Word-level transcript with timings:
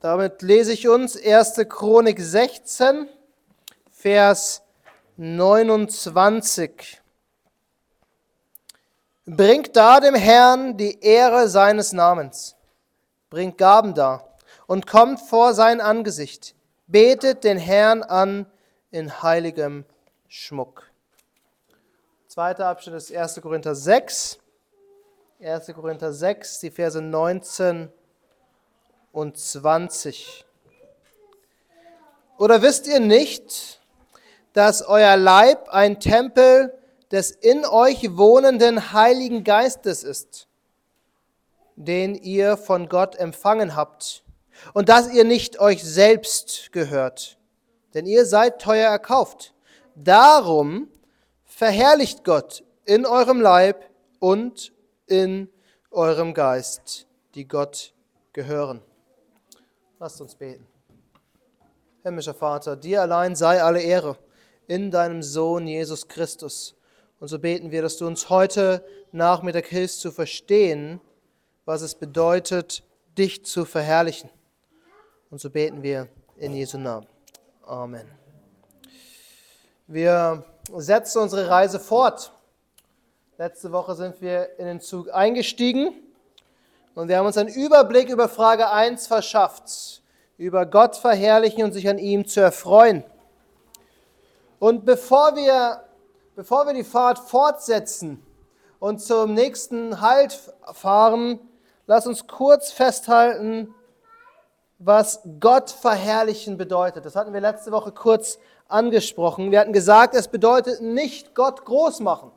Damit 0.00 0.40
lese 0.40 0.72
ich 0.72 0.88
uns 0.88 1.14
1. 1.14 1.56
Chronik 1.68 2.18
16, 2.18 3.06
Vers 3.92 4.62
29. 5.18 7.02
Bringt 9.26 9.76
da 9.76 10.00
dem 10.00 10.14
Herrn 10.14 10.78
die 10.78 10.98
Ehre 11.02 11.50
seines 11.50 11.92
Namens. 11.92 12.56
Bringt 13.28 13.58
Gaben 13.58 13.92
da 13.92 14.26
und 14.66 14.86
kommt 14.86 15.20
vor 15.20 15.52
sein 15.52 15.82
Angesicht. 15.82 16.54
Betet 16.86 17.44
den 17.44 17.58
Herrn 17.58 18.02
an 18.02 18.46
in 18.90 19.22
heiligem 19.22 19.84
Schmuck. 20.28 20.90
Zweiter 22.26 22.68
Abschnitt 22.68 22.94
ist 22.94 23.14
1. 23.14 23.38
Korinther 23.42 23.74
6. 23.74 24.38
1. 25.42 25.66
Korinther 25.74 26.14
6, 26.14 26.60
die 26.60 26.70
Verse 26.70 27.02
19 27.02 27.92
und 29.12 29.36
20. 29.36 30.44
Oder 32.38 32.62
wisst 32.62 32.86
ihr 32.86 33.00
nicht, 33.00 33.80
dass 34.52 34.82
euer 34.82 35.16
Leib 35.16 35.68
ein 35.68 36.00
Tempel 36.00 36.76
des 37.10 37.30
in 37.30 37.64
euch 37.64 38.16
wohnenden 38.16 38.92
Heiligen 38.92 39.44
Geistes 39.44 40.02
ist, 40.02 40.48
den 41.76 42.14
ihr 42.14 42.56
von 42.56 42.88
Gott 42.88 43.16
empfangen 43.16 43.76
habt, 43.76 44.24
und 44.74 44.88
dass 44.88 45.10
ihr 45.12 45.24
nicht 45.24 45.58
euch 45.58 45.82
selbst 45.82 46.70
gehört, 46.72 47.38
denn 47.94 48.06
ihr 48.06 48.26
seid 48.26 48.60
teuer 48.60 48.90
erkauft. 48.90 49.54
Darum 49.94 50.88
verherrlicht 51.44 52.24
Gott 52.24 52.62
in 52.84 53.06
eurem 53.06 53.40
Leib 53.40 53.88
und 54.18 54.72
in 55.06 55.48
eurem 55.90 56.34
Geist, 56.34 57.06
die 57.34 57.48
Gott 57.48 57.94
gehören. 58.32 58.82
Lasst 60.02 60.18
uns 60.22 60.34
beten. 60.34 60.66
Himmlischer 62.02 62.32
Vater, 62.32 62.74
dir 62.74 63.02
allein 63.02 63.36
sei 63.36 63.62
alle 63.62 63.82
Ehre 63.82 64.16
in 64.66 64.90
deinem 64.90 65.22
Sohn 65.22 65.66
Jesus 65.66 66.08
Christus. 66.08 66.74
Und 67.18 67.28
so 67.28 67.38
beten 67.38 67.70
wir, 67.70 67.82
dass 67.82 67.98
du 67.98 68.06
uns 68.06 68.30
heute 68.30 68.82
Nachmittag 69.12 69.66
hilfst 69.66 70.00
zu 70.00 70.10
verstehen, 70.10 71.02
was 71.66 71.82
es 71.82 71.94
bedeutet, 71.94 72.82
dich 73.18 73.44
zu 73.44 73.66
verherrlichen. 73.66 74.30
Und 75.28 75.38
so 75.38 75.50
beten 75.50 75.82
wir 75.82 76.08
in 76.36 76.54
Jesu 76.54 76.78
Namen. 76.78 77.06
Amen. 77.66 78.10
Wir 79.86 80.46
setzen 80.78 81.20
unsere 81.20 81.50
Reise 81.50 81.78
fort. 81.78 82.32
Letzte 83.36 83.70
Woche 83.70 83.94
sind 83.94 84.22
wir 84.22 84.58
in 84.58 84.64
den 84.64 84.80
Zug 84.80 85.12
eingestiegen 85.12 85.92
und 86.94 87.08
wir 87.08 87.18
haben 87.18 87.26
uns 87.26 87.36
einen 87.36 87.48
Überblick 87.48 88.08
über 88.08 88.28
Frage 88.28 88.70
1 88.70 89.06
verschafft, 89.06 90.02
über 90.36 90.66
Gott 90.66 90.96
verherrlichen 90.96 91.62
und 91.62 91.72
sich 91.72 91.88
an 91.88 91.98
ihm 91.98 92.26
zu 92.26 92.40
erfreuen. 92.40 93.04
Und 94.58 94.84
bevor 94.84 95.36
wir, 95.36 95.84
bevor 96.34 96.66
wir 96.66 96.74
die 96.74 96.84
Fahrt 96.84 97.18
fortsetzen 97.18 98.22
und 98.78 99.00
zum 99.00 99.34
nächsten 99.34 100.00
Halt 100.00 100.38
fahren, 100.72 101.38
lass 101.86 102.06
uns 102.06 102.26
kurz 102.26 102.72
festhalten, 102.72 103.74
was 104.78 105.20
Gott 105.38 105.70
verherrlichen 105.70 106.56
bedeutet. 106.56 107.04
Das 107.04 107.14
hatten 107.14 107.32
wir 107.32 107.40
letzte 107.40 107.70
Woche 107.70 107.92
kurz 107.92 108.38
angesprochen. 108.66 109.50
Wir 109.50 109.60
hatten 109.60 109.72
gesagt, 109.72 110.14
es 110.14 110.28
bedeutet 110.28 110.80
nicht 110.80 111.34
Gott 111.34 111.64
groß 111.64 112.00
machen, 112.00 112.32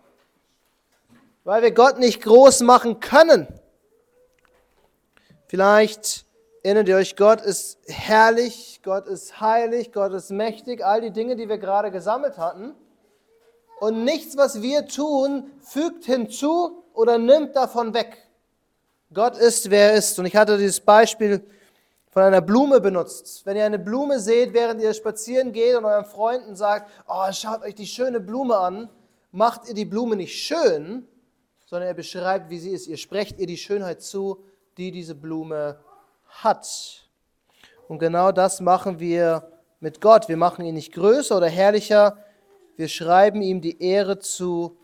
weil 1.43 1.63
wir 1.63 1.71
Gott 1.71 1.97
nicht 1.97 2.21
groß 2.21 2.61
machen 2.61 2.99
können. 2.99 3.47
Vielleicht 5.53 6.25
erinnert 6.63 6.87
ihr 6.87 6.95
euch, 6.95 7.15
Gott 7.15 7.39
ist 7.39 7.77
herrlich, 7.85 8.79
Gott 8.83 9.05
ist 9.05 9.39
heilig, 9.39 9.91
Gott 9.91 10.11
ist 10.13 10.31
mächtig, 10.31 10.83
all 10.83 10.99
die 10.99 11.11
Dinge, 11.11 11.35
die 11.35 11.47
wir 11.47 11.59
gerade 11.59 11.91
gesammelt 11.91 12.39
hatten. 12.39 12.73
Und 13.79 14.03
nichts, 14.03 14.35
was 14.35 14.63
wir 14.63 14.87
tun, 14.87 15.51
fügt 15.59 16.05
hinzu 16.05 16.83
oder 16.95 17.19
nimmt 17.19 17.55
davon 17.55 17.93
weg. 17.93 18.17
Gott 19.13 19.37
ist, 19.37 19.69
wer 19.69 19.91
er 19.91 19.93
ist. 19.93 20.17
Und 20.17 20.25
ich 20.25 20.35
hatte 20.35 20.57
dieses 20.57 20.79
Beispiel 20.79 21.45
von 22.09 22.23
einer 22.23 22.41
Blume 22.41 22.81
benutzt. 22.81 23.45
Wenn 23.45 23.55
ihr 23.55 23.65
eine 23.65 23.77
Blume 23.77 24.19
seht, 24.19 24.55
während 24.55 24.81
ihr 24.81 24.95
spazieren 24.95 25.51
geht 25.51 25.75
und 25.75 25.85
euren 25.85 26.05
Freunden 26.05 26.55
sagt, 26.55 26.89
oh, 27.07 27.31
schaut 27.31 27.61
euch 27.61 27.75
die 27.75 27.85
schöne 27.85 28.19
Blume 28.19 28.57
an, 28.57 28.89
macht 29.31 29.67
ihr 29.67 29.75
die 29.75 29.85
Blume 29.85 30.15
nicht 30.15 30.33
schön, 30.33 31.07
sondern 31.67 31.89
ihr 31.89 31.93
beschreibt, 31.93 32.49
wie 32.49 32.57
sie 32.57 32.71
ist. 32.71 32.87
Ihr 32.87 32.97
sprecht 32.97 33.37
ihr 33.37 33.45
die 33.45 33.57
Schönheit 33.57 34.01
zu, 34.01 34.43
die 34.77 34.91
diese 34.91 35.15
Blume 35.15 35.77
hat. 36.27 36.67
Und 37.87 37.99
genau 37.99 38.31
das 38.31 38.61
machen 38.61 38.99
wir 38.99 39.47
mit 39.79 40.01
Gott. 40.01 40.29
Wir 40.29 40.37
machen 40.37 40.65
ihn 40.65 40.75
nicht 40.75 40.93
größer 40.93 41.37
oder 41.37 41.49
herrlicher, 41.49 42.17
wir 42.75 42.87
schreiben 42.87 43.41
ihm 43.41 43.61
die 43.61 43.81
Ehre 43.83 44.17
zu, 44.17 44.77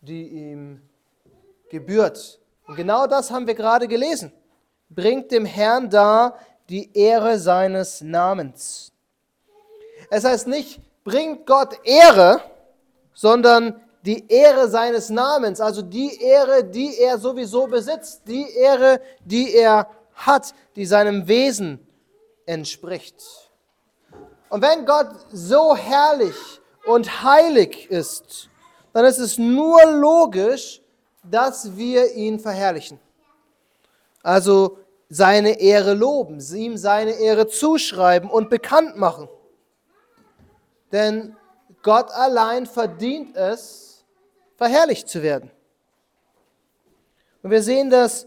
die 0.00 0.28
ihm 0.28 0.82
gebührt. 1.70 2.40
Und 2.66 2.76
genau 2.76 3.06
das 3.06 3.30
haben 3.30 3.46
wir 3.46 3.54
gerade 3.54 3.86
gelesen. 3.86 4.32
Bringt 4.90 5.30
dem 5.30 5.44
Herrn 5.44 5.88
dar 5.88 6.38
die 6.68 6.90
Ehre 6.94 7.38
seines 7.38 8.00
Namens. 8.00 8.92
Es 10.10 10.24
heißt 10.24 10.48
nicht, 10.48 10.80
bringt 11.04 11.46
Gott 11.46 11.78
Ehre, 11.84 12.40
sondern 13.14 13.80
die 14.02 14.30
Ehre 14.30 14.68
seines 14.68 15.10
Namens, 15.10 15.60
also 15.60 15.82
die 15.82 16.22
Ehre, 16.22 16.64
die 16.64 16.98
er 16.98 17.18
sowieso 17.18 17.66
besitzt, 17.66 18.22
die 18.26 18.50
Ehre, 18.54 19.00
die 19.24 19.54
er 19.54 19.88
hat, 20.14 20.54
die 20.76 20.86
seinem 20.86 21.26
Wesen 21.26 21.86
entspricht. 22.46 23.22
Und 24.48 24.62
wenn 24.62 24.86
Gott 24.86 25.10
so 25.32 25.76
herrlich 25.76 26.36
und 26.86 27.22
heilig 27.22 27.90
ist, 27.90 28.48
dann 28.92 29.04
ist 29.04 29.18
es 29.18 29.36
nur 29.38 29.84
logisch, 29.84 30.80
dass 31.22 31.76
wir 31.76 32.14
ihn 32.14 32.38
verherrlichen. 32.38 32.98
Also 34.22 34.78
seine 35.10 35.60
Ehre 35.60 35.94
loben, 35.94 36.40
ihm 36.54 36.76
seine 36.76 37.12
Ehre 37.12 37.46
zuschreiben 37.46 38.30
und 38.30 38.50
bekannt 38.50 38.96
machen. 38.96 39.28
Denn 40.92 41.36
Gott 41.82 42.10
allein 42.10 42.66
verdient 42.66 43.36
es, 43.36 43.87
verherrlicht 44.58 45.08
zu 45.08 45.22
werden. 45.22 45.50
Und 47.42 47.52
wir 47.52 47.62
sehen 47.62 47.88
das 47.88 48.26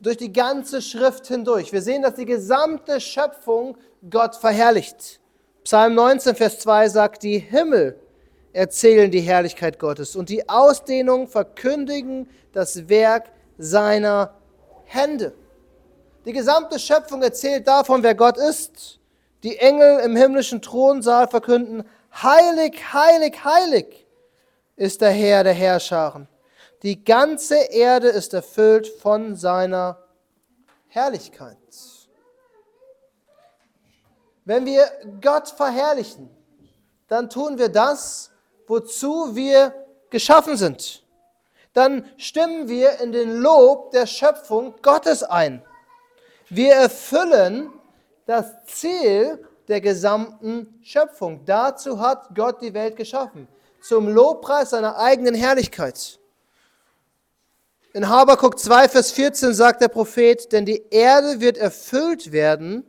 durch 0.00 0.16
die 0.16 0.32
ganze 0.32 0.80
Schrift 0.80 1.26
hindurch. 1.26 1.72
Wir 1.72 1.82
sehen, 1.82 2.02
dass 2.02 2.14
die 2.14 2.24
gesamte 2.24 3.00
Schöpfung 3.00 3.76
Gott 4.08 4.36
verherrlicht. 4.36 5.20
Psalm 5.64 5.94
19, 5.94 6.36
Vers 6.36 6.60
2 6.60 6.88
sagt, 6.88 7.22
die 7.24 7.38
Himmel 7.38 7.98
erzählen 8.52 9.10
die 9.10 9.20
Herrlichkeit 9.20 9.78
Gottes 9.78 10.14
und 10.14 10.28
die 10.28 10.48
Ausdehnung 10.48 11.26
verkündigen 11.26 12.28
das 12.52 12.88
Werk 12.88 13.32
seiner 13.58 14.34
Hände. 14.84 15.34
Die 16.24 16.32
gesamte 16.32 16.78
Schöpfung 16.78 17.22
erzählt 17.22 17.66
davon, 17.66 18.02
wer 18.02 18.14
Gott 18.14 18.38
ist. 18.38 19.00
Die 19.42 19.58
Engel 19.58 20.00
im 20.00 20.14
himmlischen 20.14 20.62
Thronsaal 20.62 21.26
verkünden, 21.28 21.84
heilig, 22.22 22.80
heilig, 22.92 23.44
heilig 23.44 24.03
ist 24.76 25.00
der 25.00 25.10
Herr 25.10 25.44
der 25.44 25.52
Herrscharen. 25.52 26.28
Die 26.82 27.04
ganze 27.04 27.56
Erde 27.56 28.08
ist 28.08 28.34
erfüllt 28.34 28.88
von 28.88 29.36
seiner 29.36 29.98
Herrlichkeit. 30.88 31.56
Wenn 34.44 34.66
wir 34.66 34.86
Gott 35.22 35.48
verherrlichen, 35.48 36.28
dann 37.08 37.30
tun 37.30 37.58
wir 37.58 37.70
das, 37.70 38.30
wozu 38.66 39.34
wir 39.34 39.74
geschaffen 40.10 40.56
sind. 40.56 41.02
Dann 41.72 42.08
stimmen 42.18 42.68
wir 42.68 43.00
in 43.00 43.12
den 43.12 43.38
Lob 43.38 43.90
der 43.92 44.06
Schöpfung 44.06 44.74
Gottes 44.82 45.22
ein. 45.22 45.62
Wir 46.50 46.74
erfüllen 46.74 47.72
das 48.26 48.64
Ziel 48.66 49.42
der 49.68 49.80
gesamten 49.80 50.78
Schöpfung. 50.82 51.44
Dazu 51.46 51.98
hat 51.98 52.34
Gott 52.34 52.60
die 52.60 52.74
Welt 52.74 52.96
geschaffen. 52.96 53.48
Zum 53.86 54.08
Lobpreis 54.08 54.70
seiner 54.70 54.96
eigenen 54.96 55.34
Herrlichkeit. 55.34 56.18
In 57.92 58.08
Habakuk 58.08 58.58
2, 58.58 58.88
Vers 58.88 59.12
14 59.12 59.52
sagt 59.52 59.82
der 59.82 59.88
Prophet, 59.88 60.50
denn 60.52 60.64
die 60.64 60.86
Erde 60.90 61.38
wird 61.40 61.58
erfüllt 61.58 62.32
werden 62.32 62.86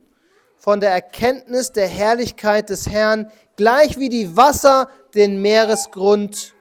von 0.58 0.80
der 0.80 0.92
Erkenntnis 0.92 1.74
der 1.74 1.90
Herrlichkeit 1.90 2.70
des 2.70 2.88
Herrn, 2.88 3.30
gleich 3.58 4.00
wie 4.00 4.08
die 4.08 4.38
Wasser 4.38 4.90
den 5.14 5.42
Meeresgrund 5.42 6.54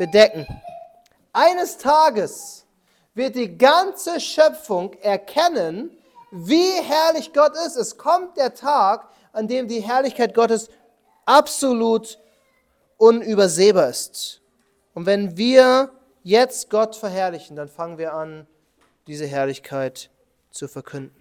bedecken. 0.00 0.48
Eines 1.32 1.78
Tages 1.78 2.66
wird 3.14 3.36
die 3.36 3.56
ganze 3.56 4.18
Schöpfung 4.18 4.94
erkennen, 4.94 5.96
wie 6.32 6.72
herrlich 6.72 7.32
Gott 7.32 7.52
ist. 7.64 7.76
Es 7.76 7.96
kommt 7.96 8.36
der 8.36 8.52
Tag, 8.52 9.08
an 9.32 9.46
dem 9.46 9.68
die 9.68 9.80
Herrlichkeit 9.80 10.34
Gottes 10.34 10.70
absolut 11.24 12.18
unübersehbar 12.96 13.88
ist. 13.88 14.40
Und 14.94 15.06
wenn 15.06 15.36
wir 15.36 15.90
jetzt 16.22 16.70
Gott 16.70 16.96
verherrlichen, 16.96 17.56
dann 17.56 17.68
fangen 17.68 17.98
wir 17.98 18.14
an, 18.14 18.46
diese 19.06 19.26
Herrlichkeit 19.26 20.10
zu 20.50 20.68
verkünden. 20.68 21.14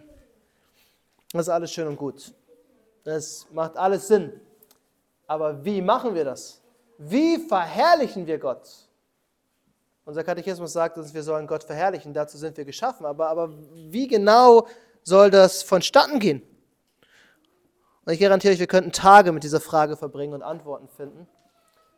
Das 1.31 1.43
ist 1.43 1.49
alles 1.49 1.71
schön 1.71 1.87
und 1.87 1.97
gut. 1.97 2.33
Das 3.03 3.45
macht 3.51 3.77
alles 3.77 4.07
Sinn. 4.07 4.39
Aber 5.27 5.63
wie 5.63 5.81
machen 5.81 6.15
wir 6.15 6.23
das? 6.23 6.61
Wie 6.97 7.37
verherrlichen 7.37 8.25
wir 8.25 8.39
Gott? 8.39 8.67
Unser 10.05 10.23
Katechismus 10.23 10.71
sagt 10.71 10.97
uns, 10.97 11.13
wir 11.13 11.23
sollen 11.23 11.47
Gott 11.47 11.63
verherrlichen, 11.63 12.13
dazu 12.13 12.37
sind 12.37 12.57
wir 12.57 12.65
geschaffen. 12.65 13.05
Aber, 13.05 13.27
aber 13.27 13.51
wie 13.73 14.07
genau 14.07 14.67
soll 15.03 15.31
das 15.31 15.63
vonstatten 15.63 16.19
gehen? 16.19 16.41
Und 18.05 18.13
ich 18.13 18.19
garantiere 18.19 18.53
euch, 18.53 18.59
wir 18.59 18.67
könnten 18.67 18.91
Tage 18.91 19.31
mit 19.31 19.43
dieser 19.43 19.59
Frage 19.59 19.97
verbringen 19.97 20.35
und 20.35 20.43
Antworten 20.43 20.87
finden. 20.87 21.27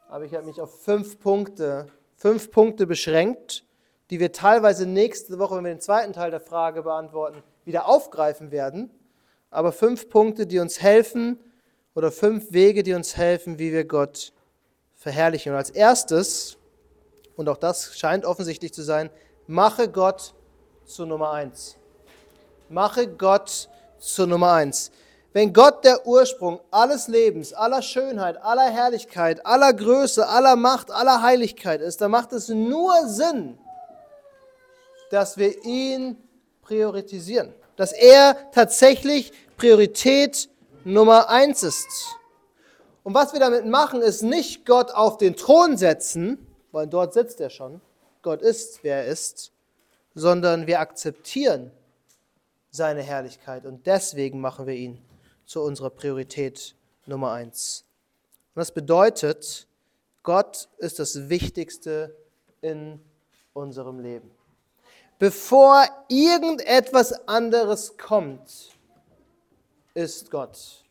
Aber 0.09 0.25
ich 0.25 0.33
habe 0.33 0.45
mich 0.45 0.61
auf 0.61 0.83
fünf 0.83 1.19
Punkte, 1.19 1.87
fünf 2.15 2.51
Punkte 2.51 2.87
beschränkt, 2.87 3.65
die 4.09 4.19
wir 4.19 4.31
teilweise 4.31 4.85
nächste 4.85 5.37
Woche, 5.37 5.57
wenn 5.57 5.65
wir 5.65 5.73
den 5.73 5.81
zweiten 5.81 6.13
Teil 6.13 6.31
der 6.31 6.39
Frage 6.39 6.83
beantworten, 6.83 7.43
wieder 7.65 7.87
aufgreifen 7.87 8.51
werden. 8.51 8.89
Aber 9.49 9.71
fünf 9.71 10.09
Punkte, 10.09 10.47
die 10.47 10.59
uns 10.59 10.81
helfen, 10.81 11.39
oder 11.97 12.11
fünf 12.11 12.51
Wege, 12.51 12.83
die 12.83 12.93
uns 12.93 13.17
helfen, 13.17 13.57
wie 13.57 13.73
wir 13.73 13.83
Gott 13.83 14.31
verherrlichen. 14.93 15.51
Und 15.51 15.57
als 15.57 15.71
erstes, 15.71 16.59
und 17.35 17.49
auch 17.49 17.57
das 17.57 17.97
scheint 17.97 18.23
offensichtlich 18.23 18.71
zu 18.71 18.83
sein, 18.83 19.09
mache 19.47 19.89
Gott 19.89 20.35
zu 20.85 21.07
Nummer 21.07 21.31
eins. 21.31 21.75
Mache 22.69 23.07
Gott 23.07 23.67
zu 23.97 24.27
Nummer 24.27 24.53
eins. 24.53 24.91
Wenn 25.33 25.53
Gott 25.53 25.83
der 25.83 26.07
Ursprung 26.07 26.61
alles 26.71 27.07
Lebens, 27.07 27.53
aller 27.53 27.81
Schönheit, 27.81 28.41
aller 28.41 28.69
Herrlichkeit, 28.69 29.45
aller 29.45 29.73
Größe, 29.73 30.27
aller 30.27 30.55
Macht, 30.55 30.89
aller 30.89 31.21
Heiligkeit 31.21 31.81
ist, 31.81 32.01
dann 32.01 32.11
macht 32.11 32.33
es 32.33 32.49
nur 32.49 33.07
Sinn, 33.07 33.57
dass 35.11 35.37
wir 35.37 35.63
ihn 35.63 36.17
priorisieren. 36.61 37.53
Dass 37.75 37.91
er 37.91 38.35
tatsächlich 38.51 39.31
Priorität 39.57 40.49
Nummer 40.83 41.29
eins 41.29 41.63
ist. 41.63 41.87
Und 43.03 43.13
was 43.13 43.33
wir 43.33 43.39
damit 43.39 43.65
machen, 43.65 44.01
ist 44.01 44.21
nicht 44.21 44.65
Gott 44.65 44.91
auf 44.91 45.17
den 45.17 45.35
Thron 45.35 45.77
setzen, 45.77 46.45
weil 46.71 46.87
dort 46.87 47.13
sitzt 47.13 47.39
er 47.39 47.49
schon. 47.49 47.81
Gott 48.21 48.41
ist, 48.41 48.83
wer 48.83 49.03
er 49.03 49.05
ist, 49.05 49.51
sondern 50.15 50.67
wir 50.67 50.79
akzeptieren 50.79 51.71
seine 52.71 53.01
Herrlichkeit 53.01 53.65
und 53.65 53.85
deswegen 53.85 54.41
machen 54.41 54.67
wir 54.67 54.73
ihn 54.73 54.99
zu 55.47 55.61
unserer 55.61 55.89
Priorität 55.89 56.75
Nummer 57.07 57.31
eins. 57.31 57.85
Und 58.53 58.59
das 58.59 58.71
bedeutet, 58.71 59.65
Gott 60.21 60.67
ist 60.77 60.99
das 60.99 61.29
Wichtigste 61.29 62.15
in 62.61 62.99
unserem 63.53 63.99
Leben. 63.99 64.29
Bevor 65.19 65.85
irgendetwas 66.09 67.27
anderes 67.27 67.97
kommt, 67.97 68.77
ist 69.95 70.29
Gott 70.29 70.83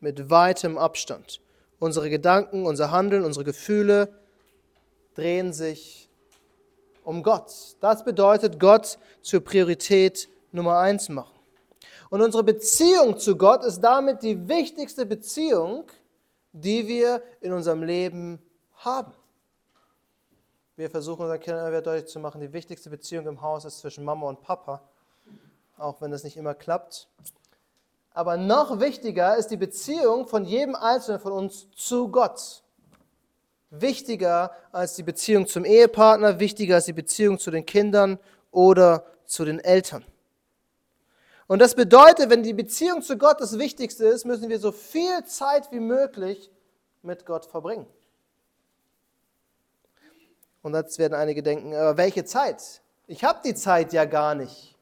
mit 0.00 0.28
weitem 0.28 0.76
Abstand. 0.76 1.40
Unsere 1.78 2.10
Gedanken, 2.10 2.66
unser 2.66 2.90
Handeln, 2.90 3.24
unsere 3.24 3.44
Gefühle 3.44 4.18
drehen 5.14 5.52
sich 5.52 6.08
um 7.04 7.22
Gott. 7.22 7.76
Das 7.80 8.04
bedeutet, 8.04 8.58
Gott 8.58 8.98
zur 9.22 9.40
Priorität 9.40 10.28
Nummer 10.50 10.78
eins 10.78 11.08
machen. 11.08 11.33
Und 12.10 12.20
unsere 12.20 12.44
Beziehung 12.44 13.18
zu 13.18 13.36
Gott 13.36 13.64
ist 13.64 13.80
damit 13.80 14.22
die 14.22 14.48
wichtigste 14.48 15.06
Beziehung, 15.06 15.84
die 16.52 16.86
wir 16.86 17.22
in 17.40 17.52
unserem 17.52 17.82
Leben 17.82 18.40
haben. 18.76 19.12
Wir 20.76 20.90
versuchen 20.90 21.22
unseren 21.22 21.40
Kindern 21.40 21.68
immer 21.68 21.82
deutlich 21.82 22.10
zu 22.10 22.18
machen, 22.18 22.40
die 22.40 22.52
wichtigste 22.52 22.90
Beziehung 22.90 23.26
im 23.26 23.40
Haus 23.40 23.64
ist 23.64 23.78
zwischen 23.78 24.04
Mama 24.04 24.28
und 24.28 24.42
Papa, 24.42 24.82
auch 25.78 26.00
wenn 26.00 26.10
das 26.10 26.24
nicht 26.24 26.36
immer 26.36 26.54
klappt. 26.54 27.08
Aber 28.12 28.36
noch 28.36 28.80
wichtiger 28.80 29.36
ist 29.36 29.48
die 29.48 29.56
Beziehung 29.56 30.26
von 30.26 30.44
jedem 30.44 30.74
Einzelnen 30.74 31.20
von 31.20 31.32
uns 31.32 31.68
zu 31.72 32.08
Gott. 32.08 32.62
Wichtiger 33.70 34.52
als 34.70 34.94
die 34.94 35.02
Beziehung 35.02 35.48
zum 35.48 35.64
Ehepartner, 35.64 36.38
wichtiger 36.38 36.76
als 36.76 36.84
die 36.84 36.92
Beziehung 36.92 37.38
zu 37.38 37.50
den 37.50 37.66
Kindern 37.66 38.20
oder 38.52 39.04
zu 39.26 39.44
den 39.44 39.58
Eltern. 39.58 40.04
Und 41.46 41.58
das 41.58 41.74
bedeutet, 41.74 42.30
wenn 42.30 42.42
die 42.42 42.54
Beziehung 42.54 43.02
zu 43.02 43.18
Gott 43.18 43.40
das 43.40 43.58
Wichtigste 43.58 44.06
ist, 44.06 44.24
müssen 44.24 44.48
wir 44.48 44.58
so 44.58 44.72
viel 44.72 45.24
Zeit 45.24 45.70
wie 45.72 45.80
möglich 45.80 46.50
mit 47.02 47.26
Gott 47.26 47.44
verbringen. 47.44 47.86
Und 50.62 50.74
jetzt 50.74 50.98
werden 50.98 51.12
einige 51.12 51.42
denken, 51.42 51.74
aber 51.74 51.98
welche 51.98 52.24
Zeit? 52.24 52.80
Ich 53.06 53.22
habe 53.22 53.40
die 53.44 53.54
Zeit 53.54 53.92
ja 53.92 54.06
gar 54.06 54.34
nicht. 54.34 54.74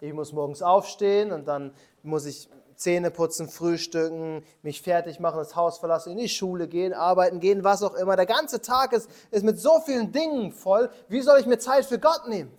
Ich 0.00 0.12
muss 0.12 0.34
morgens 0.34 0.60
aufstehen 0.60 1.32
und 1.32 1.48
dann 1.48 1.72
muss 2.02 2.26
ich 2.26 2.50
Zähne 2.76 3.10
putzen, 3.10 3.48
frühstücken, 3.48 4.44
mich 4.62 4.82
fertig 4.82 5.18
machen, 5.18 5.38
das 5.38 5.56
Haus 5.56 5.78
verlassen, 5.78 6.12
in 6.12 6.18
die 6.18 6.28
Schule 6.28 6.68
gehen, 6.68 6.92
arbeiten 6.92 7.40
gehen, 7.40 7.64
was 7.64 7.82
auch 7.82 7.94
immer. 7.94 8.16
Der 8.16 8.26
ganze 8.26 8.60
Tag 8.60 8.92
ist, 8.92 9.10
ist 9.30 9.44
mit 9.44 9.58
so 9.58 9.80
vielen 9.80 10.12
Dingen 10.12 10.52
voll. 10.52 10.90
Wie 11.08 11.22
soll 11.22 11.40
ich 11.40 11.46
mir 11.46 11.58
Zeit 11.58 11.86
für 11.86 11.98
Gott 11.98 12.28
nehmen? 12.28 12.56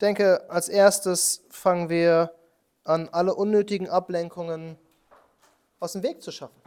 Ich 0.00 0.06
denke, 0.06 0.48
als 0.48 0.70
erstes 0.70 1.42
fangen 1.50 1.90
wir 1.90 2.32
an, 2.84 3.10
alle 3.12 3.34
unnötigen 3.34 3.86
Ablenkungen 3.86 4.78
aus 5.78 5.92
dem 5.92 6.02
Weg 6.02 6.22
zu 6.22 6.32
schaffen. 6.32 6.58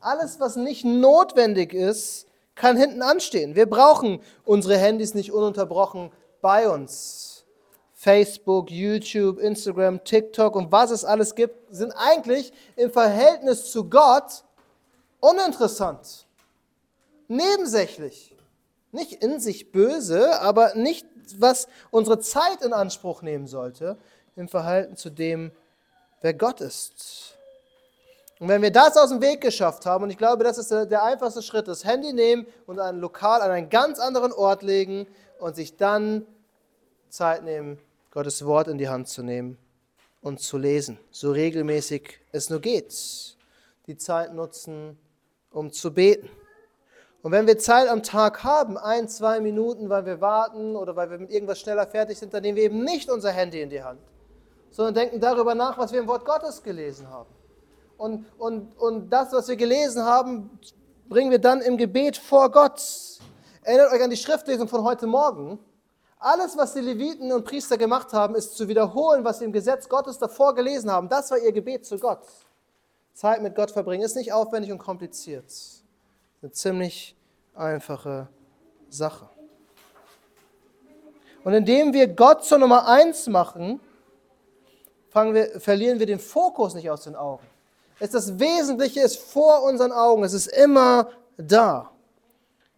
Alles, 0.00 0.40
was 0.40 0.56
nicht 0.56 0.82
notwendig 0.82 1.74
ist, 1.74 2.26
kann 2.54 2.78
hinten 2.78 3.02
anstehen. 3.02 3.56
Wir 3.56 3.68
brauchen 3.68 4.22
unsere 4.46 4.78
Handys 4.78 5.12
nicht 5.12 5.32
ununterbrochen 5.32 6.10
bei 6.40 6.66
uns. 6.66 7.44
Facebook, 7.92 8.70
YouTube, 8.70 9.38
Instagram, 9.38 10.02
TikTok 10.02 10.56
und 10.56 10.72
was 10.72 10.90
es 10.90 11.04
alles 11.04 11.34
gibt, 11.34 11.74
sind 11.74 11.92
eigentlich 11.92 12.54
im 12.76 12.90
Verhältnis 12.90 13.70
zu 13.70 13.90
Gott 13.90 14.44
uninteressant, 15.20 16.26
nebensächlich. 17.28 18.34
Nicht 18.92 19.12
in 19.22 19.40
sich 19.40 19.72
böse, 19.72 20.40
aber 20.40 20.74
nicht, 20.74 21.06
was 21.38 21.68
unsere 21.90 22.20
Zeit 22.20 22.62
in 22.62 22.72
Anspruch 22.72 23.22
nehmen 23.22 23.46
sollte, 23.46 23.98
im 24.36 24.48
Verhalten 24.48 24.96
zu 24.96 25.10
dem, 25.10 25.52
wer 26.20 26.34
Gott 26.34 26.60
ist. 26.60 27.36
Und 28.38 28.48
wenn 28.48 28.60
wir 28.60 28.70
das 28.70 28.96
aus 28.96 29.08
dem 29.08 29.22
Weg 29.22 29.40
geschafft 29.40 29.86
haben, 29.86 30.04
und 30.04 30.10
ich 30.10 30.18
glaube, 30.18 30.44
das 30.44 30.58
ist 30.58 30.70
der, 30.70 31.02
einfachste 31.02 31.42
Schritt, 31.42 31.68
das 31.68 31.84
Handy 31.84 32.12
nehmen 32.12 32.46
und 32.66 32.78
ein 32.78 32.98
Lokal 32.98 33.40
an 33.40 33.50
einen 33.50 33.70
ganz 33.70 33.98
anderen 33.98 34.32
Ort 34.32 34.62
legen 34.62 35.06
und 35.38 35.56
sich 35.56 35.76
dann 35.76 36.26
Zeit 37.08 37.44
nehmen, 37.44 37.78
Gottes 38.10 38.44
Wort 38.44 38.68
in 38.68 38.78
die 38.78 38.88
Hand 38.88 39.08
zu 39.08 39.22
nehmen 39.22 39.56
und 40.20 40.40
zu 40.40 40.58
lesen, 40.58 40.98
so 41.10 41.32
regelmäßig 41.32 42.18
es 42.32 42.50
nur 42.50 42.60
geht. 42.60 43.36
Die 43.86 43.96
Zeit 43.96 44.34
nutzen, 44.34 44.98
um 45.50 45.72
zu 45.72 45.94
beten. 45.94 46.28
Und 47.26 47.32
wenn 47.32 47.48
wir 47.48 47.58
Zeit 47.58 47.88
am 47.88 48.04
Tag 48.04 48.44
haben, 48.44 48.78
ein, 48.78 49.08
zwei 49.08 49.40
Minuten, 49.40 49.88
weil 49.88 50.06
wir 50.06 50.20
warten 50.20 50.76
oder 50.76 50.94
weil 50.94 51.10
wir 51.10 51.18
mit 51.18 51.32
irgendwas 51.32 51.58
schneller 51.58 51.84
fertig 51.84 52.16
sind, 52.16 52.32
dann 52.32 52.40
nehmen 52.40 52.54
wir 52.54 52.62
eben 52.62 52.84
nicht 52.84 53.10
unser 53.10 53.32
Handy 53.32 53.60
in 53.60 53.68
die 53.68 53.82
Hand, 53.82 53.98
sondern 54.70 54.94
denken 54.94 55.18
darüber 55.18 55.56
nach, 55.56 55.76
was 55.76 55.90
wir 55.90 55.98
im 55.98 56.06
Wort 56.06 56.24
Gottes 56.24 56.62
gelesen 56.62 57.10
haben 57.10 57.28
und, 57.96 58.26
und, 58.38 58.78
und 58.78 59.10
das, 59.10 59.32
was 59.32 59.48
wir 59.48 59.56
gelesen 59.56 60.04
haben, 60.04 60.56
bringen 61.08 61.32
wir 61.32 61.40
dann 61.40 61.62
im 61.62 61.76
Gebet 61.76 62.16
vor 62.16 62.48
Gott. 62.48 62.80
Erinnert 63.64 63.92
euch 63.92 64.04
an 64.04 64.10
die 64.10 64.16
Schriftlesung 64.16 64.68
von 64.68 64.84
heute 64.84 65.08
Morgen. 65.08 65.58
Alles, 66.20 66.56
was 66.56 66.74
die 66.74 66.80
Leviten 66.80 67.32
und 67.32 67.44
Priester 67.44 67.76
gemacht 67.76 68.12
haben, 68.12 68.36
ist 68.36 68.56
zu 68.56 68.68
wiederholen, 68.68 69.24
was 69.24 69.40
sie 69.40 69.46
im 69.46 69.52
Gesetz 69.52 69.88
Gottes 69.88 70.20
davor 70.20 70.54
gelesen 70.54 70.92
haben. 70.92 71.08
Das 71.08 71.32
war 71.32 71.38
ihr 71.38 71.50
Gebet 71.50 71.86
zu 71.86 71.98
Gott. 71.98 72.20
Zeit 73.14 73.42
mit 73.42 73.56
Gott 73.56 73.72
verbringen 73.72 74.04
ist 74.04 74.14
nicht 74.14 74.32
aufwendig 74.32 74.70
und 74.70 74.78
kompliziert. 74.78 75.52
Eine 76.40 76.52
ziemlich 76.52 77.15
einfache 77.56 78.28
Sache. 78.88 79.28
Und 81.44 81.52
indem 81.52 81.92
wir 81.92 82.08
Gott 82.08 82.44
zur 82.44 82.58
Nummer 82.58 82.88
eins 82.88 83.26
machen, 83.26 83.80
wir, 85.12 85.60
verlieren 85.60 85.98
wir 85.98 86.06
den 86.06 86.18
Fokus 86.18 86.74
nicht 86.74 86.90
aus 86.90 87.04
den 87.04 87.16
Augen 87.16 87.46
ist 88.00 88.14
das 88.14 88.38
Wesentliche 88.38 89.00
ist 89.00 89.18
vor 89.18 89.62
unseren 89.62 89.92
Augen, 89.92 90.24
es 90.24 90.32
ist 90.32 90.48
immer 90.48 91.10
da. 91.36 91.90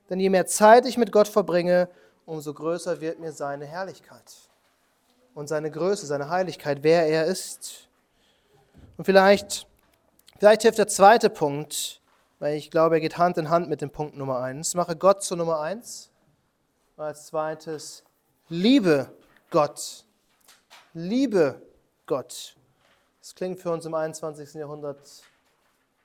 Denn 0.08 0.20
je 0.20 0.30
mehr 0.30 0.47
Zeit 0.47 0.87
ich 0.87 0.97
mit 0.97 1.12
Gott 1.12 1.28
verbringe, 1.28 1.88
umso 2.25 2.54
größer 2.54 3.00
wird 3.00 3.18
mir 3.18 3.32
seine 3.32 3.66
Herrlichkeit 3.66 4.37
und 5.35 5.49
seine 5.49 5.70
Größe, 5.70 6.06
seine 6.06 6.30
Heiligkeit, 6.30 6.78
wer 6.82 7.06
er 7.06 7.26
ist. 7.26 7.88
Und 8.97 9.04
vielleicht, 9.04 9.66
vielleicht 10.38 10.62
hilft 10.62 10.78
der 10.78 10.88
zweite 10.88 11.30
Punkt, 11.30 12.00
weil 12.38 12.57
ich 12.57 12.71
glaube, 12.71 12.97
er 12.97 13.00
geht 13.00 13.18
Hand 13.18 13.38
in 13.38 13.50
Hand 13.50 13.68
mit 13.68 13.80
dem 13.80 13.90
Punkt 13.90 14.16
Nummer 14.16 14.40
eins. 14.40 14.75
Mache 14.75 14.97
Gott 14.97 15.23
zur 15.23 15.37
Nummer 15.37 15.61
eins. 15.61 16.11
Als 16.97 17.26
zweites, 17.26 18.04
liebe 18.49 19.11
Gott. 19.50 20.04
Liebe 20.95 21.62
Gott. 22.07 22.57
Das 23.21 23.35
klingt 23.35 23.61
für 23.61 23.71
uns 23.71 23.85
im 23.85 23.95
21. 23.95 24.54
Jahrhundert 24.54 24.99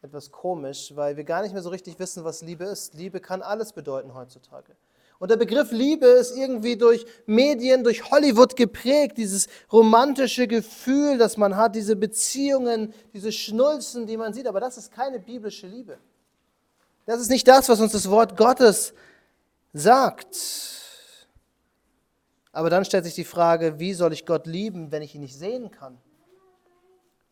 etwas 0.02 0.32
komisch, 0.32 0.92
weil 0.96 1.16
wir 1.18 1.24
gar 1.24 1.42
nicht 1.42 1.54
mehr 1.54 1.62
so 1.62 1.70
richtig 1.70 1.98
wissen, 1.98 2.24
was 2.24 2.42
Liebe 2.42 2.66
ist. 2.66 2.94
Liebe 2.94 3.20
kann 3.20 3.42
alles 3.42 3.72
bedeuten 3.72 4.14
heutzutage. 4.14 4.76
Und 5.20 5.32
der 5.32 5.38
Begriff 5.38 5.72
Liebe 5.72 6.06
ist 6.06 6.36
irgendwie 6.36 6.76
durch 6.76 7.06
Medien, 7.26 7.84
durch 7.84 8.12
Hollywood 8.12 8.58
geprägt, 8.58 9.18
dieses 9.18 9.48
romantische 9.72 10.48
Gefühl, 10.48 11.18
das 11.18 11.38
man 11.38 11.56
hat, 11.56 11.76
diese 11.76 11.96
Beziehungen, 11.96 12.94
diese 13.14 13.32
Schnulzen, 13.32 14.06
die 14.06 14.18
man 14.18 14.34
sieht. 14.34 14.48
Aber 14.48 14.60
das 14.60 14.78
ist 14.78 14.92
keine 14.92 15.20
biblische 15.20 15.68
Liebe. 15.68 15.98
Das 17.06 17.20
ist 17.20 17.30
nicht 17.30 17.48
das, 17.48 17.68
was 17.70 17.80
uns 17.82 17.92
das 17.92 18.10
Wort 18.10 18.38
Gottes 18.38 18.94
sagt. 19.74 20.38
Aber 22.52 22.70
dann 22.70 22.86
stellt 22.86 23.04
sich 23.04 23.16
die 23.16 23.24
Frage, 23.24 23.80
wie 23.80 23.94
soll 23.94 24.14
ich 24.14 24.26
Gott 24.26 24.46
lieben, 24.46 24.92
wenn 24.92 25.02
ich 25.02 25.16
ihn 25.16 25.22
nicht 25.22 25.38
sehen 25.38 25.72
kann? 25.72 25.98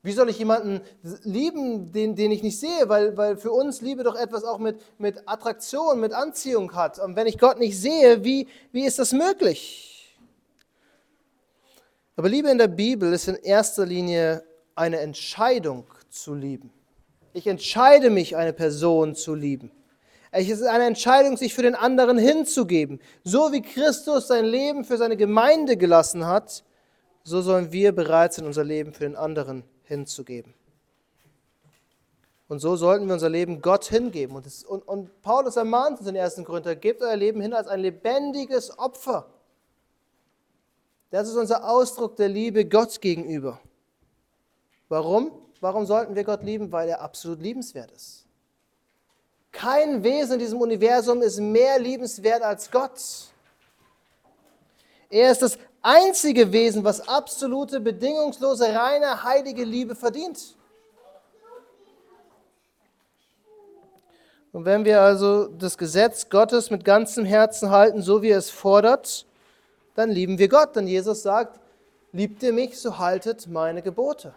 Wie 0.03 0.13
soll 0.13 0.29
ich 0.29 0.39
jemanden 0.39 0.81
lieben, 1.23 1.91
den, 1.91 2.15
den 2.15 2.31
ich 2.31 2.41
nicht 2.41 2.59
sehe? 2.59 2.89
Weil, 2.89 3.15
weil 3.17 3.37
für 3.37 3.51
uns 3.51 3.81
Liebe 3.81 4.03
doch 4.03 4.15
etwas 4.15 4.43
auch 4.43 4.57
mit, 4.57 4.81
mit 4.97 5.27
Attraktion, 5.27 5.99
mit 5.99 6.11
Anziehung 6.11 6.73
hat. 6.73 6.97
Und 6.97 7.15
wenn 7.15 7.27
ich 7.27 7.37
Gott 7.37 7.59
nicht 7.59 7.79
sehe, 7.79 8.23
wie, 8.23 8.47
wie 8.71 8.85
ist 8.85 8.97
das 8.97 9.13
möglich? 9.13 10.17
Aber 12.15 12.27
Liebe 12.27 12.49
in 12.49 12.57
der 12.57 12.67
Bibel 12.67 13.13
ist 13.13 13.27
in 13.27 13.35
erster 13.35 13.85
Linie 13.85 14.43
eine 14.73 14.99
Entscheidung 14.99 15.85
zu 16.09 16.33
lieben. 16.33 16.73
Ich 17.33 17.47
entscheide 17.47 18.09
mich, 18.09 18.35
eine 18.35 18.53
Person 18.53 19.15
zu 19.15 19.35
lieben. 19.35 19.71
Es 20.31 20.49
ist 20.49 20.63
eine 20.63 20.85
Entscheidung, 20.85 21.35
sich 21.35 21.53
für 21.53 21.61
den 21.61 21.75
anderen 21.75 22.17
hinzugeben. 22.17 22.99
So 23.23 23.51
wie 23.51 23.61
Christus 23.61 24.27
sein 24.27 24.45
Leben 24.45 24.85
für 24.85 24.97
seine 24.97 25.17
Gemeinde 25.17 25.75
gelassen 25.75 26.25
hat, 26.25 26.63
so 27.23 27.41
sollen 27.41 27.71
wir 27.71 27.91
bereit 27.91 28.33
sein, 28.33 28.45
unser 28.45 28.63
Leben 28.63 28.93
für 28.93 29.03
den 29.03 29.15
anderen 29.15 29.63
hinzugeben. 29.83 30.53
Und 32.47 32.59
so 32.59 32.75
sollten 32.75 33.07
wir 33.07 33.13
unser 33.13 33.29
Leben 33.29 33.61
Gott 33.61 33.85
hingeben. 33.85 34.35
Und, 34.35 34.45
das, 34.45 34.63
und, 34.63 34.85
und 34.87 35.21
Paulus 35.21 35.55
ermahnt 35.55 35.99
uns 35.99 36.07
in 36.07 36.15
den 36.15 36.21
ersten 36.21 36.43
Gründen, 36.43 36.79
gebt 36.79 37.01
euer 37.01 37.15
Leben 37.15 37.39
hin 37.39 37.53
als 37.53 37.67
ein 37.67 37.79
lebendiges 37.79 38.77
Opfer. 38.77 39.27
Das 41.11 41.27
ist 41.27 41.35
unser 41.35 41.69
Ausdruck 41.69 42.15
der 42.15 42.29
Liebe 42.29 42.65
Gott 42.65 42.99
gegenüber. 42.99 43.59
Warum? 44.89 45.31
Warum 45.61 45.85
sollten 45.85 46.15
wir 46.15 46.23
Gott 46.23 46.43
lieben? 46.43 46.71
Weil 46.71 46.89
er 46.89 47.01
absolut 47.01 47.39
liebenswert 47.39 47.91
ist. 47.91 48.25
Kein 49.51 50.03
Wesen 50.03 50.33
in 50.33 50.39
diesem 50.39 50.59
Universum 50.59 51.21
ist 51.21 51.39
mehr 51.39 51.77
liebenswert 51.79 52.41
als 52.41 52.71
Gott. 52.71 52.99
Er 55.09 55.31
ist 55.31 55.41
das 55.41 55.57
einzige 55.81 56.51
Wesen, 56.51 56.83
was 56.83 57.07
absolute, 57.07 57.79
bedingungslose, 57.79 58.73
reine, 58.73 59.23
heilige 59.23 59.63
Liebe 59.63 59.93
verdient. 59.93 60.55
Und 64.53 64.65
wenn 64.65 64.83
wir 64.83 65.01
also 65.01 65.47
das 65.47 65.77
Gesetz 65.77 66.29
Gottes 66.29 66.71
mit 66.71 66.83
ganzem 66.83 67.23
Herzen 67.23 67.69
halten, 67.69 68.01
so 68.01 68.21
wie 68.21 68.29
er 68.29 68.37
es 68.37 68.49
fordert, 68.49 69.25
dann 69.95 70.09
lieben 70.09 70.39
wir 70.39 70.47
Gott. 70.47 70.75
Denn 70.75 70.87
Jesus 70.87 71.21
sagt, 71.21 71.59
liebt 72.11 72.41
ihr 72.43 72.51
mich, 72.51 72.79
so 72.79 72.97
haltet 72.97 73.47
meine 73.47 73.81
Gebote. 73.81 74.33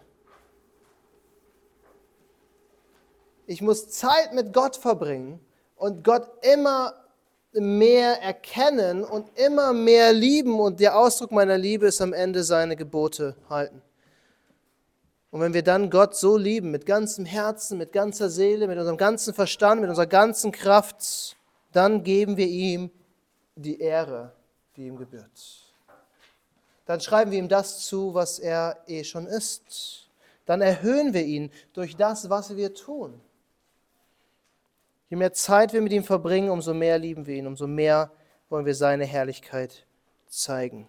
Ich 3.47 3.61
muss 3.61 3.89
Zeit 3.89 4.33
mit 4.33 4.53
Gott 4.53 4.75
verbringen 4.75 5.39
und 5.75 6.03
Gott 6.03 6.27
immer 6.41 6.93
mehr 7.53 8.21
erkennen 8.21 9.03
und 9.03 9.29
immer 9.37 9.71
mehr 9.71 10.11
lieben 10.13 10.59
und 10.59 10.79
der 10.79 10.97
Ausdruck 10.97 11.31
meiner 11.31 11.57
Liebe 11.57 11.87
ist 11.87 12.01
am 12.01 12.11
Ende 12.13 12.43
seine 12.43 12.75
Gebote 12.75 13.35
halten. 13.49 13.81
Und 15.31 15.41
wenn 15.41 15.53
wir 15.53 15.63
dann 15.63 15.89
Gott 15.89 16.15
so 16.15 16.37
lieben, 16.37 16.71
mit 16.71 16.85
ganzem 16.85 17.25
Herzen, 17.25 17.77
mit 17.77 17.91
ganzer 17.91 18.29
Seele, 18.29 18.67
mit 18.67 18.77
unserem 18.77 18.97
ganzen 18.97 19.33
Verstand, 19.33 19.81
mit 19.81 19.89
unserer 19.89 20.07
ganzen 20.07 20.51
Kraft, 20.51 21.35
dann 21.71 22.03
geben 22.03 22.37
wir 22.37 22.47
ihm 22.47 22.89
die 23.55 23.79
Ehre, 23.79 24.31
die 24.75 24.87
ihm 24.87 24.97
gebührt. 24.97 25.65
Dann 26.85 27.01
schreiben 27.01 27.31
wir 27.31 27.39
ihm 27.39 27.49
das 27.49 27.85
zu, 27.85 28.13
was 28.13 28.39
er 28.39 28.77
eh 28.87 29.03
schon 29.03 29.27
ist. 29.27 30.07
Dann 30.45 30.61
erhöhen 30.61 31.13
wir 31.13 31.25
ihn 31.25 31.51
durch 31.73 31.95
das, 31.95 32.29
was 32.29 32.55
wir 32.55 32.73
tun. 32.73 33.19
Je 35.09 35.17
mehr 35.17 35.33
Zeit 35.33 35.73
wir 35.73 35.81
mit 35.81 35.91
ihm 35.93 36.03
verbringen, 36.03 36.49
umso 36.49 36.73
mehr 36.73 36.97
lieben 36.97 37.27
wir 37.27 37.35
ihn, 37.35 37.45
umso 37.47 37.67
mehr 37.67 38.09
wollen 38.49 38.65
wir 38.65 38.73
seine 38.73 39.05
Herrlichkeit 39.05 39.85
zeigen. 40.27 40.87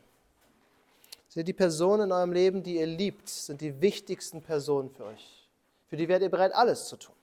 Sind 1.28 1.49
die 1.49 1.52
Personen 1.52 2.04
in 2.04 2.12
eurem 2.12 2.32
Leben, 2.32 2.62
die 2.62 2.76
ihr 2.76 2.87
liebt, 2.87 3.28
sind 3.28 3.61
die 3.61 3.82
wichtigsten 3.82 4.40
Personen 4.40 4.88
für 4.90 5.04
euch. 5.04 5.50
Für 5.88 5.96
die 5.96 6.08
werdet 6.08 6.28
ihr 6.28 6.30
bereit, 6.30 6.54
alles 6.54 6.88
zu 6.88 6.96
tun. 6.96 7.14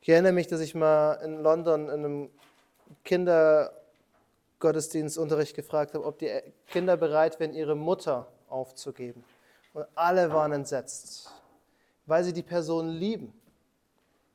Ich 0.00 0.08
erinnere 0.08 0.32
mich, 0.32 0.46
dass 0.46 0.60
ich 0.60 0.76
mal 0.76 1.14
in 1.24 1.42
London 1.42 1.88
in 1.88 2.04
einem 2.04 2.30
Kindergottesdienstunterricht 3.04 5.56
gefragt 5.56 5.94
habe, 5.94 6.04
ob 6.04 6.20
die 6.20 6.30
Kinder 6.68 6.96
bereit 6.96 7.40
wären, 7.40 7.52
ihre 7.52 7.74
Mutter 7.74 8.28
aufzugeben. 8.48 9.24
Und 9.74 9.86
alle 9.94 10.32
waren 10.32 10.52
entsetzt 10.52 11.32
weil 12.10 12.24
sie 12.24 12.32
die 12.32 12.42
Person 12.42 12.88
lieben. 12.88 13.32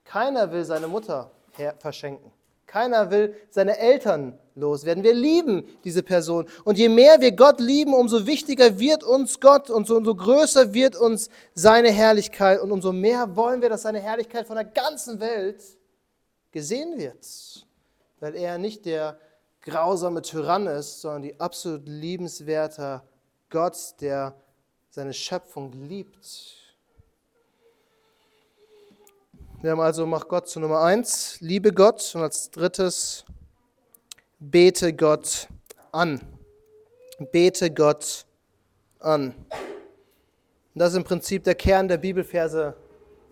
Keiner 0.05 0.50
will 0.51 0.63
seine 0.63 0.88
Mutter 0.88 1.29
verschenken. 1.79 2.32
Keiner 2.65 3.12
will 3.12 3.36
seine 3.50 3.77
Eltern 3.77 4.39
loswerden. 4.55 5.03
Wir 5.03 5.13
lieben 5.13 5.67
diese 5.84 6.01
Person. 6.01 6.48
Und 6.63 6.77
je 6.77 6.88
mehr 6.88 7.20
wir 7.20 7.34
Gott 7.34 7.60
lieben, 7.60 7.94
umso 7.94 8.25
wichtiger 8.25 8.79
wird 8.79 9.03
uns 9.03 9.41
Gott 9.41 9.70
und 9.70 9.89
umso 9.91 10.15
größer 10.15 10.74
wird 10.74 10.96
uns 10.96 11.29
seine 11.53 11.91
Herrlichkeit 11.91 12.62
und 12.62 12.72
umso 12.72 12.94
mehr 12.94 13.36
wollen 13.36 13.62
wir, 13.62 13.70
dass 13.70 13.82
seine 13.82 14.00
Herrlichkeit 14.00 14.48
von 14.48 14.55
der 14.55 14.65
ganzen 14.65 15.20
Welt 15.20 15.62
gesehen 16.51 16.98
wird. 16.98 17.65
Weil 18.22 18.36
er 18.36 18.58
nicht 18.58 18.86
der 18.86 19.20
grausame 19.62 20.22
Tyrann 20.22 20.67
ist, 20.67 21.01
sondern 21.01 21.24
die 21.24 21.39
absolut 21.41 21.88
liebenswerte 21.88 23.01
Gott, 23.50 23.96
der 24.00 24.34
seine 24.89 25.13
Schöpfung 25.13 25.74
liebt. 25.74 26.64
Wir 29.65 29.72
haben 29.72 29.79
also, 29.79 30.05
mach 30.05 30.27
Gott 30.27 30.48
zu 30.48 30.60
Nummer 30.60 30.81
eins, 30.81 31.38
liebe 31.41 31.74
Gott 31.74 32.12
und 32.13 32.22
als 32.22 32.51
drittes, 32.51 33.25
bete 34.38 34.93
Gott 34.93 35.48
an. 35.91 36.22
Bete 37.31 37.72
Gott 37.72 38.27
an. 39.00 39.34
Und 39.34 39.36
das 40.75 40.91
ist 40.91 40.98
im 40.98 41.03
Prinzip 41.03 41.45
der 41.45 41.55
Kern 41.55 41.88
der 41.88 41.98
Bibelverse, 41.98 42.75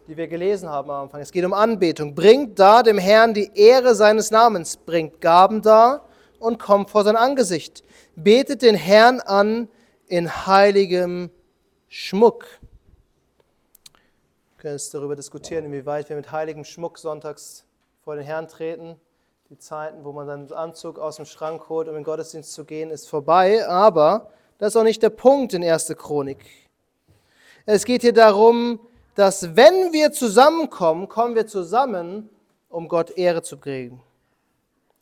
die 0.08 0.18
wir 0.18 0.28
gelesen 0.28 0.68
haben 0.68 0.90
am 0.90 1.04
Anfang. 1.04 1.22
Es 1.22 1.32
geht 1.32 1.46
um 1.46 1.54
Anbetung. 1.54 2.16
Bringt 2.16 2.58
da 2.58 2.82
dem 2.82 2.98
Herrn 2.98 3.36
die 3.36 3.52
Ehre 3.54 3.94
seines 3.94 4.32
Namens, 4.32 4.76
bringt 4.76 5.22
Gaben 5.22 5.62
da 5.62 6.04
und 6.40 6.58
kommt 6.58 6.90
vor 6.90 7.04
sein 7.04 7.16
Angesicht. 7.16 7.84
Betet 8.16 8.64
den 8.64 8.74
Herrn 8.74 9.20
an 9.20 9.70
in 10.08 10.48
heiligem 10.48 11.30
Schmuck 11.90 12.48
können 14.64 14.76
jetzt 14.76 14.94
darüber 14.94 15.18
diskutieren, 15.18 15.66
inwieweit 15.66 16.08
wir 16.08 16.16
mit 16.16 16.32
heiligem 16.32 16.64
Schmuck 16.64 16.98
sonntags 16.98 17.66
vor 18.02 18.16
den 18.16 18.24
Herrn 18.24 18.48
treten. 18.48 18.96
Die 19.50 19.58
Zeiten, 19.58 20.06
wo 20.06 20.14
man 20.14 20.26
seinen 20.26 20.50
Anzug 20.54 21.00
aus 21.00 21.18
dem 21.18 21.26
Schrank 21.26 21.68
holt, 21.68 21.90
um 21.90 21.96
in 21.96 22.00
den 22.00 22.06
Gottesdienst 22.06 22.54
zu 22.54 22.64
gehen, 22.64 22.90
ist 22.90 23.10
vorbei. 23.10 23.68
Aber 23.68 24.30
das 24.60 24.70
ist 24.70 24.78
auch 24.78 24.86
nicht 24.86 25.04
der 25.04 25.10
Punkt 25.10 25.54
in 25.54 25.66
1. 25.66 25.94
Chronik. 25.98 26.46
Es 27.66 27.84
geht 27.84 28.04
hier 28.04 28.14
darum, 28.14 28.80
dass 29.16 29.54
wenn 29.54 29.92
wir 29.92 30.14
zusammenkommen, 30.14 31.10
kommen 31.10 31.36
wir 31.36 31.46
zusammen, 31.46 32.30
um 32.70 32.88
Gott 32.88 33.18
Ehre 33.18 33.42
zu 33.42 33.58
kriegen. 33.58 34.02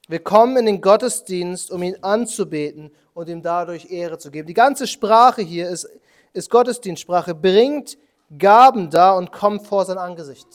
Wir 0.07 0.23
kommen 0.23 0.57
in 0.57 0.65
den 0.65 0.81
Gottesdienst, 0.81 1.69
um 1.69 1.83
ihn 1.83 1.97
anzubeten 2.01 2.89
und 3.13 3.29
ihm 3.29 3.43
dadurch 3.43 3.91
Ehre 3.91 4.17
zu 4.17 4.31
geben. 4.31 4.47
Die 4.47 4.55
ganze 4.55 4.87
Sprache 4.87 5.43
hier 5.43 5.69
ist, 5.69 5.87
ist 6.33 6.49
Gottesdienstsprache. 6.49 7.35
Bringt 7.35 7.99
Gaben 8.37 8.89
da 8.89 9.11
und 9.13 9.31
kommt 9.31 9.67
vor 9.67 9.85
sein 9.85 9.97
Angesicht. 9.97 10.47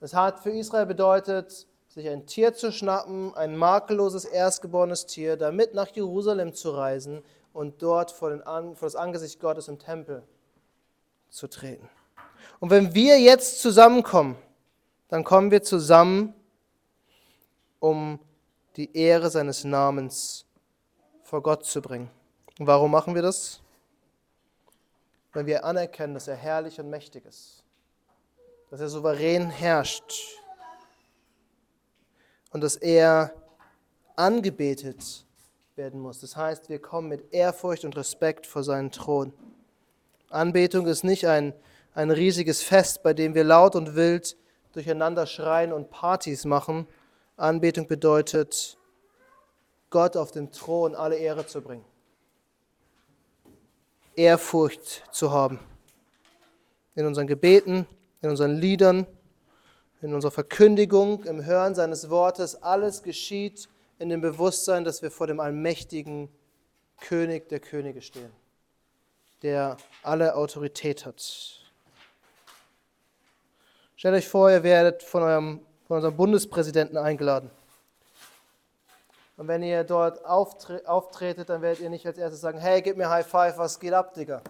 Das 0.00 0.14
hat 0.14 0.40
für 0.40 0.50
Israel 0.50 0.86
bedeutet, 0.86 1.66
sich 1.88 2.08
ein 2.08 2.26
Tier 2.26 2.54
zu 2.54 2.72
schnappen, 2.72 3.34
ein 3.34 3.56
makelloses 3.56 4.24
erstgeborenes 4.24 5.06
Tier, 5.06 5.36
damit 5.36 5.74
nach 5.74 5.88
Jerusalem 5.88 6.54
zu 6.54 6.70
reisen 6.70 7.22
und 7.52 7.82
dort 7.82 8.10
vor, 8.10 8.30
den, 8.30 8.42
vor 8.42 8.86
das 8.86 8.96
Angesicht 8.96 9.40
Gottes 9.40 9.68
im 9.68 9.78
Tempel 9.78 10.22
zu 11.28 11.48
treten. 11.48 11.88
Und 12.60 12.70
wenn 12.70 12.94
wir 12.94 13.20
jetzt 13.20 13.60
zusammenkommen, 13.60 14.36
dann 15.08 15.24
kommen 15.24 15.50
wir 15.50 15.62
zusammen, 15.62 16.34
um 17.78 18.18
die 18.76 18.96
Ehre 18.96 19.30
seines 19.30 19.64
Namens 19.64 20.46
vor 21.22 21.42
Gott 21.42 21.64
zu 21.64 21.82
bringen. 21.82 22.10
Und 22.58 22.66
warum 22.66 22.90
machen 22.90 23.14
wir 23.14 23.22
das? 23.22 23.61
Wenn 25.32 25.46
wir 25.46 25.64
anerkennen, 25.64 26.14
dass 26.14 26.28
er 26.28 26.36
herrlich 26.36 26.78
und 26.80 26.90
mächtig 26.90 27.24
ist, 27.24 27.64
dass 28.70 28.80
er 28.80 28.88
souverän 28.88 29.50
herrscht 29.50 30.38
und 32.50 32.62
dass 32.62 32.76
er 32.76 33.32
angebetet 34.16 35.26
werden 35.76 36.00
muss. 36.00 36.20
Das 36.20 36.36
heißt, 36.36 36.68
wir 36.68 36.80
kommen 36.80 37.08
mit 37.08 37.32
Ehrfurcht 37.32 37.84
und 37.84 37.96
Respekt 37.96 38.46
vor 38.46 38.62
seinen 38.62 38.90
Thron. 38.90 39.32
Anbetung 40.28 40.86
ist 40.86 41.04
nicht 41.04 41.26
ein, 41.26 41.54
ein 41.94 42.10
riesiges 42.10 42.62
Fest, 42.62 43.02
bei 43.02 43.14
dem 43.14 43.34
wir 43.34 43.44
laut 43.44 43.74
und 43.74 43.94
wild 43.94 44.36
durcheinander 44.72 45.26
schreien 45.26 45.72
und 45.72 45.90
Partys 45.90 46.44
machen. 46.44 46.86
Anbetung 47.36 47.86
bedeutet, 47.86 48.78
Gott 49.90 50.16
auf 50.16 50.30
dem 50.30 50.50
Thron 50.50 50.94
alle 50.94 51.16
Ehre 51.16 51.46
zu 51.46 51.60
bringen. 51.60 51.84
Ehrfurcht 54.16 55.04
zu 55.10 55.30
haben. 55.30 55.58
In 56.94 57.06
unseren 57.06 57.26
Gebeten, 57.26 57.86
in 58.20 58.30
unseren 58.30 58.56
Liedern, 58.56 59.06
in 60.02 60.14
unserer 60.14 60.32
Verkündigung, 60.32 61.24
im 61.24 61.44
Hören 61.44 61.74
seines 61.74 62.10
Wortes, 62.10 62.62
alles 62.62 63.02
geschieht 63.02 63.68
in 63.98 64.08
dem 64.08 64.20
Bewusstsein, 64.20 64.84
dass 64.84 65.00
wir 65.00 65.10
vor 65.10 65.26
dem 65.26 65.40
allmächtigen 65.40 66.28
König 67.00 67.48
der 67.48 67.60
Könige 67.60 68.02
stehen, 68.02 68.32
der 69.42 69.76
alle 70.02 70.34
Autorität 70.34 71.06
hat. 71.06 71.60
Stellt 73.96 74.14
euch 74.16 74.28
vor, 74.28 74.50
ihr 74.50 74.62
werdet 74.62 75.02
von, 75.02 75.22
eurem, 75.22 75.60
von 75.86 75.96
unserem 75.96 76.16
Bundespräsidenten 76.16 76.96
eingeladen. 76.96 77.50
Und 79.36 79.48
wenn 79.48 79.62
ihr 79.62 79.84
dort 79.84 80.24
auftre 80.24 80.82
auftretet, 80.86 81.48
dann 81.48 81.62
werdet 81.62 81.80
ihr 81.80 81.90
nicht 81.90 82.06
als 82.06 82.18
erstes 82.18 82.40
sagen, 82.40 82.58
hey, 82.58 82.82
gib 82.82 82.96
mir 82.96 83.08
High 83.08 83.26
Five, 83.26 83.58
was 83.58 83.80
geht 83.80 83.94
ab, 83.94 84.14
Digga? 84.14 84.42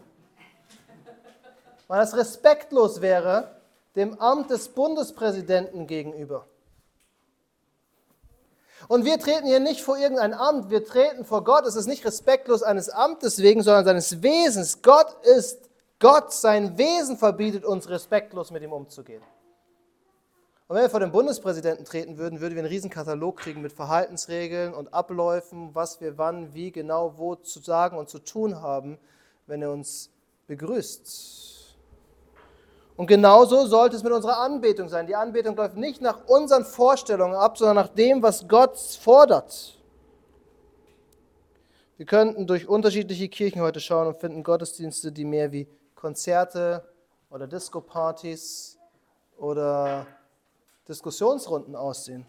Weil 1.89 2.01
das 2.01 2.17
respektlos 2.17 3.01
wäre 3.01 3.57
dem 3.97 4.19
Amt 4.19 4.51
des 4.51 4.69
Bundespräsidenten 4.69 5.87
gegenüber. 5.87 6.47
Und 8.89 9.05
wir 9.05 9.19
treten 9.19 9.47
hier 9.47 9.61
nicht 9.61 9.83
vor 9.83 9.97
irgendein 9.97 10.35
Amt, 10.35 10.71
wir 10.71 10.85
treten 10.85 11.25
vor 11.25 11.45
Gott. 11.45 11.67
Es 11.67 11.77
ist 11.77 11.87
nicht 11.87 12.05
respektlos 12.05 12.63
eines 12.63 12.89
Amtes 12.89 13.39
wegen, 13.39 13.63
sondern 13.63 13.85
seines 13.85 14.23
Wesens. 14.23 14.83
Gott 14.83 15.15
ist 15.23 15.71
Gott, 15.99 16.33
sein 16.33 16.77
Wesen 16.79 17.17
verbietet 17.17 17.65
uns, 17.65 17.89
respektlos 17.89 18.51
mit 18.51 18.63
ihm 18.63 18.73
umzugehen. 18.73 19.23
Und 20.73 20.79
wenn 20.79 20.85
wir 20.85 20.91
vor 20.91 21.01
den 21.01 21.13
Bundespräsidenten 21.13 21.85
treten 21.85 22.17
würden, 22.17 22.41
würden 22.41 22.55
wir 22.55 22.63
einen 22.63 22.73
riesen 22.73 22.89
Katalog 22.89 23.37
kriegen 23.37 23.61
mit 23.61 23.75
Verhaltensregeln 23.75 24.73
und 24.73 24.95
Abläufen, 24.95 25.75
was 25.75 26.01
wir 26.01 26.17
wann, 26.17 26.55
wie, 26.55 26.73
genau, 26.73 27.19
wo 27.19 27.35
zu 27.35 27.61
sagen 27.61 27.99
und 27.99 28.09
zu 28.09 28.19
tun 28.19 28.63
haben, 28.63 28.97
wenn 29.47 29.61
er 29.61 29.71
uns 29.71 30.09
begrüßt. 30.47 31.77
Und 32.97 33.07
genauso 33.07 33.67
sollte 33.67 33.97
es 33.97 34.03
mit 34.03 34.15
unserer 34.15 34.39
Anbetung 34.39 34.89
sein. 34.89 35.07
Die 35.07 35.15
Anbetung 35.15 35.57
läuft 35.57 35.77
nicht 35.77 36.01
nach 36.01 36.25
unseren 36.27 36.65
Vorstellungen 36.65 37.35
ab, 37.35 37.59
sondern 37.59 37.77
nach 37.77 37.89
dem, 37.89 38.23
was 38.23 38.49
Gott 38.49 38.79
fordert. 38.79 39.77
Wir 41.99 42.07
könnten 42.07 42.47
durch 42.47 42.67
unterschiedliche 42.67 43.29
Kirchen 43.29 43.61
heute 43.61 43.81
schauen 43.81 44.07
und 44.07 44.17
finden 44.17 44.43
Gottesdienste, 44.43 45.13
die 45.13 45.27
mehr 45.27 45.53
wie 45.53 45.69
Konzerte 45.95 46.83
oder 47.29 47.47
Disco-Partys 47.47 48.79
oder 49.37 50.07
Diskussionsrunden 50.89 51.77
aussehen. 51.77 52.27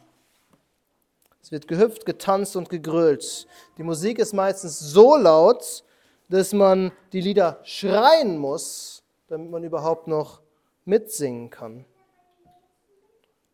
Es 1.42 1.52
wird 1.52 1.68
gehüpft, 1.68 2.06
getanzt 2.06 2.56
und 2.56 2.70
gegrölt. 2.70 3.48
Die 3.78 3.84
Musik 3.84 4.20
ist 4.20 4.34
meistens 4.34 4.80
so 4.80 5.18
laut, 5.18 5.84
dass 6.30 6.54
man 6.54 6.92
die 7.12 7.22
Lieder 7.22 7.60
schreien 7.64 8.38
muss, 8.38 9.04
damit 9.28 9.52
man 9.52 9.64
überhaupt 9.64 10.08
noch 10.08 10.42
mitsingen 10.86 11.50
kann. 11.50 11.86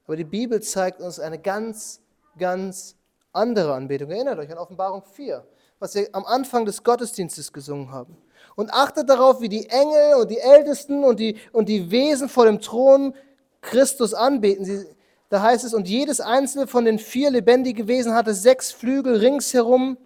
Aber 0.05 0.15
die 0.15 0.23
Bibel 0.23 0.61
zeigt 0.61 1.01
uns 1.01 1.19
eine 1.19 1.39
ganz, 1.39 2.01
ganz 2.37 2.95
andere 3.31 3.73
Anbetung. 3.73 4.11
Erinnert 4.11 4.39
euch 4.39 4.51
an 4.51 4.57
Offenbarung 4.57 5.03
4, 5.03 5.45
was 5.79 5.95
wir 5.95 6.09
am 6.13 6.25
Anfang 6.25 6.65
des 6.65 6.83
Gottesdienstes 6.83 7.53
gesungen 7.53 7.91
haben. 7.91 8.17
Und 8.55 8.73
achtet 8.73 9.09
darauf, 9.09 9.41
wie 9.41 9.49
die 9.49 9.67
Engel 9.69 10.15
und 10.19 10.31
die 10.31 10.39
Ältesten 10.39 11.03
und 11.03 11.19
die, 11.19 11.37
und 11.51 11.69
die 11.69 11.91
Wesen 11.91 12.29
vor 12.29 12.45
dem 12.45 12.59
Thron 12.59 13.13
Christus 13.61 14.13
anbeten. 14.13 14.65
Sie, 14.65 14.85
da 15.29 15.41
heißt 15.41 15.63
es, 15.63 15.73
und 15.73 15.87
jedes 15.87 16.21
einzelne 16.21 16.67
von 16.67 16.85
den 16.85 16.97
vier 16.97 17.29
lebendigen 17.29 17.87
Wesen 17.87 18.13
hatte 18.13 18.33
sechs 18.33 18.71
Flügel 18.71 19.17
ringsherum 19.17 19.97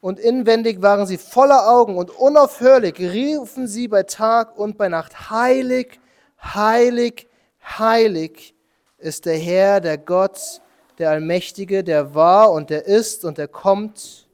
und 0.00 0.20
inwendig 0.20 0.80
waren 0.82 1.06
sie 1.06 1.18
voller 1.18 1.68
Augen 1.68 1.96
und 1.96 2.10
unaufhörlich 2.10 2.98
riefen 2.98 3.66
sie 3.66 3.88
bei 3.88 4.04
Tag 4.04 4.56
und 4.56 4.78
bei 4.78 4.88
Nacht, 4.88 5.30
heilig, 5.30 5.98
heilig, 6.40 7.26
heilig 7.78 8.54
ist 8.98 9.26
der 9.26 9.36
Herr, 9.36 9.80
der 9.80 9.98
Gott, 9.98 10.60
der 10.98 11.10
Allmächtige, 11.10 11.82
der 11.82 12.14
war 12.14 12.52
und 12.52 12.70
der 12.70 12.86
ist 12.86 13.24
und 13.24 13.38
der 13.38 13.48
kommt. 13.48 14.28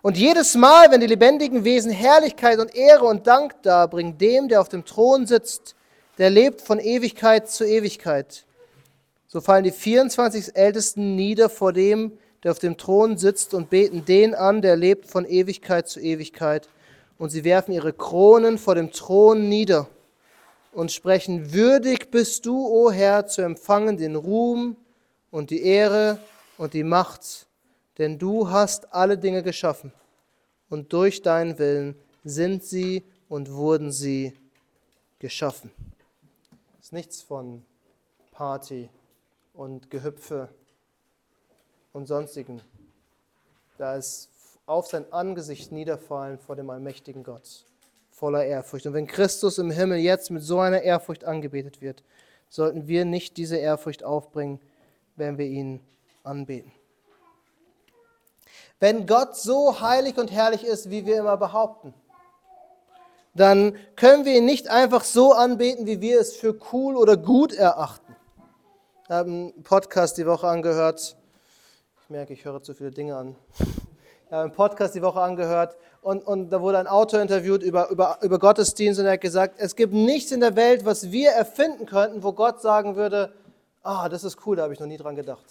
Und 0.00 0.16
jedes 0.16 0.54
Mal, 0.54 0.90
wenn 0.90 1.00
die 1.00 1.06
lebendigen 1.06 1.64
Wesen 1.64 1.90
Herrlichkeit 1.90 2.58
und 2.58 2.74
Ehre 2.74 3.04
und 3.04 3.26
Dank 3.26 3.62
darbringen, 3.62 4.16
dem, 4.16 4.48
der 4.48 4.60
auf 4.60 4.68
dem 4.68 4.84
Thron 4.84 5.26
sitzt, 5.26 5.74
der 6.22 6.30
lebt 6.30 6.60
von 6.60 6.78
Ewigkeit 6.78 7.50
zu 7.50 7.64
Ewigkeit. 7.64 8.46
So 9.26 9.40
fallen 9.40 9.64
die 9.64 9.72
24 9.72 10.54
Ältesten 10.54 11.16
nieder 11.16 11.50
vor 11.50 11.72
dem, 11.72 12.12
der 12.44 12.52
auf 12.52 12.60
dem 12.60 12.76
Thron 12.76 13.18
sitzt 13.18 13.54
und 13.54 13.70
beten 13.70 14.04
den 14.04 14.32
an, 14.36 14.62
der 14.62 14.76
lebt 14.76 15.06
von 15.06 15.24
Ewigkeit 15.24 15.88
zu 15.88 15.98
Ewigkeit. 15.98 16.68
Und 17.18 17.30
sie 17.30 17.42
werfen 17.42 17.72
ihre 17.72 17.92
Kronen 17.92 18.58
vor 18.58 18.76
dem 18.76 18.92
Thron 18.92 19.48
nieder 19.48 19.88
und 20.70 20.92
sprechen, 20.92 21.52
würdig 21.52 22.12
bist 22.12 22.46
du, 22.46 22.68
o 22.68 22.92
Herr, 22.92 23.26
zu 23.26 23.42
empfangen 23.42 23.96
den 23.96 24.14
Ruhm 24.14 24.76
und 25.32 25.50
die 25.50 25.64
Ehre 25.64 26.20
und 26.56 26.72
die 26.72 26.84
Macht, 26.84 27.48
denn 27.98 28.20
du 28.20 28.48
hast 28.48 28.94
alle 28.94 29.18
Dinge 29.18 29.42
geschaffen 29.42 29.92
und 30.70 30.92
durch 30.92 31.20
deinen 31.20 31.58
Willen 31.58 31.96
sind 32.22 32.62
sie 32.62 33.02
und 33.28 33.50
wurden 33.50 33.90
sie 33.90 34.34
geschaffen 35.18 35.72
nichts 36.92 37.22
von 37.22 37.64
Party 38.32 38.88
und 39.54 39.90
Gehüpfe 39.90 40.48
und 41.92 42.06
sonstigen. 42.06 42.62
Da 43.78 43.96
ist 43.96 44.30
auf 44.66 44.86
sein 44.86 45.10
Angesicht 45.12 45.72
niederfallen 45.72 46.38
vor 46.38 46.56
dem 46.56 46.70
allmächtigen 46.70 47.24
Gott, 47.24 47.64
voller 48.10 48.44
Ehrfurcht. 48.44 48.86
Und 48.86 48.94
wenn 48.94 49.06
Christus 49.06 49.58
im 49.58 49.70
Himmel 49.70 49.98
jetzt 49.98 50.30
mit 50.30 50.42
so 50.42 50.60
einer 50.60 50.82
Ehrfurcht 50.82 51.24
angebetet 51.24 51.80
wird, 51.80 52.02
sollten 52.48 52.86
wir 52.86 53.04
nicht 53.04 53.36
diese 53.36 53.56
Ehrfurcht 53.56 54.04
aufbringen, 54.04 54.60
wenn 55.16 55.38
wir 55.38 55.46
ihn 55.46 55.80
anbeten. 56.22 56.72
Wenn 58.78 59.06
Gott 59.06 59.36
so 59.36 59.80
heilig 59.80 60.18
und 60.18 60.30
herrlich 60.30 60.64
ist, 60.64 60.90
wie 60.90 61.06
wir 61.06 61.18
immer 61.18 61.36
behaupten, 61.36 61.94
dann 63.34 63.76
können 63.96 64.24
wir 64.24 64.36
ihn 64.36 64.44
nicht 64.44 64.68
einfach 64.68 65.04
so 65.04 65.32
anbeten, 65.32 65.86
wie 65.86 66.00
wir 66.00 66.20
es 66.20 66.36
für 66.36 66.56
cool 66.72 66.96
oder 66.96 67.16
gut 67.16 67.52
erachten. 67.52 68.14
Ich 69.04 69.10
habe 69.10 69.30
einen 69.30 69.62
Podcast 69.62 70.18
die 70.18 70.26
Woche 70.26 70.46
angehört. 70.48 71.16
Ich 72.02 72.10
merke, 72.10 72.32
ich 72.32 72.44
höre 72.44 72.62
zu 72.62 72.74
viele 72.74 72.90
Dinge 72.90 73.16
an. 73.16 73.36
Ich 73.58 74.32
habe 74.32 74.44
einen 74.44 74.52
Podcast 74.52 74.94
die 74.94 75.02
Woche 75.02 75.20
angehört 75.20 75.76
und, 76.02 76.26
und 76.26 76.50
da 76.50 76.60
wurde 76.60 76.78
ein 76.78 76.86
Autor 76.86 77.20
interviewt 77.20 77.62
über, 77.62 77.88
über, 77.90 78.18
über 78.22 78.38
Gottesdienst 78.38 79.00
und 79.00 79.06
er 79.06 79.12
hat 79.12 79.20
gesagt, 79.20 79.54
es 79.58 79.76
gibt 79.76 79.92
nichts 79.92 80.32
in 80.32 80.40
der 80.40 80.56
Welt, 80.56 80.84
was 80.84 81.10
wir 81.10 81.30
erfinden 81.30 81.86
könnten, 81.86 82.22
wo 82.22 82.32
Gott 82.32 82.60
sagen 82.60 82.96
würde, 82.96 83.32
ah, 83.82 84.08
das 84.08 84.24
ist 84.24 84.38
cool, 84.46 84.56
da 84.56 84.64
habe 84.64 84.72
ich 84.72 84.80
noch 84.80 84.86
nie 84.86 84.96
dran 84.96 85.16
gedacht. 85.16 85.44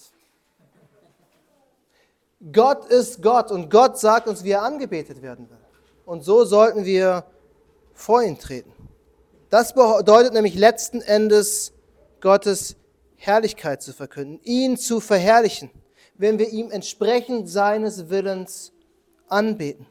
Gott 2.52 2.86
ist 2.86 3.22
Gott 3.22 3.52
und 3.52 3.70
Gott 3.70 4.00
sagt 4.00 4.28
uns, 4.28 4.44
wie 4.44 4.52
er 4.52 4.64
angebetet 4.64 5.22
werden 5.22 5.50
will. 5.50 5.58
Und 6.06 6.24
so 6.24 6.44
sollten 6.44 6.86
wir 6.86 7.24
vor 7.94 8.24
ihn 8.24 8.38
treten. 8.38 8.74
Das 9.50 9.74
bedeutet 9.74 10.34
nämlich 10.34 10.56
letzten 10.56 11.02
Endes 11.02 11.74
Gottes 12.22 12.78
Herrlichkeit 13.18 13.82
zu 13.82 13.94
verkünden, 13.94 14.40
ihn 14.44 14.78
zu 14.78 15.00
verherrlichen, 15.00 15.70
wenn 16.16 16.40
wir 16.40 16.50
ihm 16.50 16.72
entsprechend 16.72 17.50
seines 17.50 18.10
Willens 18.10 18.72
anbeten. 19.28 19.88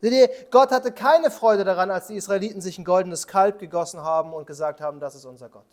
Seht 0.00 0.12
ihr, 0.12 0.30
Gott 0.50 0.70
hatte 0.70 0.92
keine 0.92 1.30
Freude 1.30 1.64
daran, 1.64 1.90
als 1.90 2.06
die 2.06 2.16
Israeliten 2.16 2.60
sich 2.60 2.78
ein 2.78 2.84
goldenes 2.84 3.26
Kalb 3.26 3.58
gegossen 3.58 4.00
haben 4.00 4.32
und 4.32 4.46
gesagt 4.46 4.80
haben, 4.80 5.00
das 5.00 5.14
ist 5.14 5.24
unser 5.24 5.48
Gott. 5.48 5.66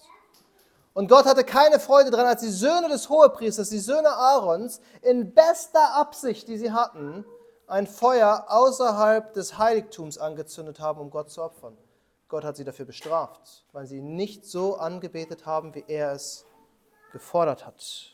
Und 0.94 1.10
Gott 1.10 1.26
hatte 1.26 1.44
keine 1.44 1.80
Freude 1.80 2.10
daran, 2.10 2.28
als 2.28 2.42
die 2.42 2.50
Söhne 2.50 2.88
des 2.88 3.10
Hohepriesters, 3.10 3.70
die 3.70 3.80
Söhne 3.80 4.10
Aarons, 4.10 4.80
in 5.02 5.34
bester 5.34 5.94
Absicht, 5.94 6.48
die 6.48 6.58
sie 6.58 6.72
hatten, 6.72 7.26
ein 7.68 7.88
Feuer 7.88 8.46
außerhalb 8.48 9.34
des 9.34 9.58
Heiligtums 9.58 10.18
angezündet 10.18 10.80
haben, 10.80 11.00
um 11.00 11.10
Gott 11.10 11.30
zu 11.30 11.44
opfern. 11.44 11.78
Gott 12.28 12.44
hat 12.44 12.58
sie 12.58 12.64
dafür 12.64 12.86
bestraft, 12.86 13.64
weil 13.72 13.86
sie 13.86 14.02
nicht 14.02 14.46
so 14.46 14.78
angebetet 14.78 15.46
haben, 15.46 15.74
wie 15.76 15.86
er 15.88 16.12
es 16.12 16.46
gefordert 17.12 17.66
hat. 17.66 18.12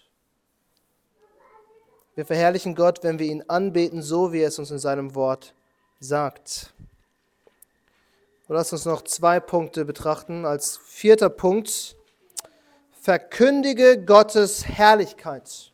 Wir 2.14 2.26
verherrlichen 2.26 2.76
Gott, 2.76 3.04
wenn 3.04 3.20
wir 3.20 3.26
ihn 3.26 3.44
anbeten, 3.48 4.02
so 4.02 4.34
wie 4.34 4.42
er 4.42 4.50
es 4.50 4.60
uns 4.60 4.70
in 4.70 4.80
seinem 4.80 5.16
Wort 5.16 5.54
sagt. 6.00 6.74
Und 8.48 8.56
lass 8.56 8.74
uns 8.74 8.84
noch 8.84 9.02
zwei 9.04 9.40
Punkte 9.40 9.86
betrachten. 9.86 10.46
Als 10.46 10.76
vierter 10.78 11.30
Punkt, 11.30 11.96
verkündige 12.92 14.04
Gottes 14.04 14.68
Herrlichkeit. 14.68 15.71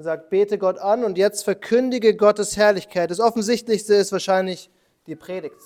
Er 0.00 0.04
sagt, 0.04 0.30
bete 0.30 0.56
Gott 0.56 0.78
an 0.78 1.04
und 1.04 1.18
jetzt 1.18 1.44
verkündige 1.44 2.16
Gottes 2.16 2.56
Herrlichkeit. 2.56 3.10
Das 3.10 3.20
Offensichtlichste 3.20 3.92
ist 3.96 4.12
wahrscheinlich 4.12 4.70
die 5.06 5.14
Predigt. 5.14 5.60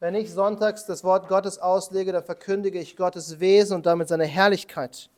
Wenn 0.00 0.14
ich 0.14 0.30
sonntags 0.34 0.84
das 0.84 1.02
Wort 1.02 1.28
Gottes 1.28 1.56
auslege, 1.56 2.12
dann 2.12 2.22
verkündige 2.22 2.78
ich 2.78 2.94
Gottes 2.94 3.40
Wesen 3.40 3.76
und 3.76 3.86
damit 3.86 4.08
seine 4.08 4.26
Herrlichkeit. 4.26 5.08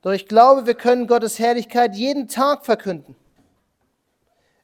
Doch 0.00 0.12
ich 0.12 0.28
glaube, 0.28 0.64
wir 0.64 0.72
können 0.72 1.06
Gottes 1.06 1.38
Herrlichkeit 1.38 1.94
jeden 1.94 2.26
Tag 2.26 2.64
verkünden. 2.64 3.14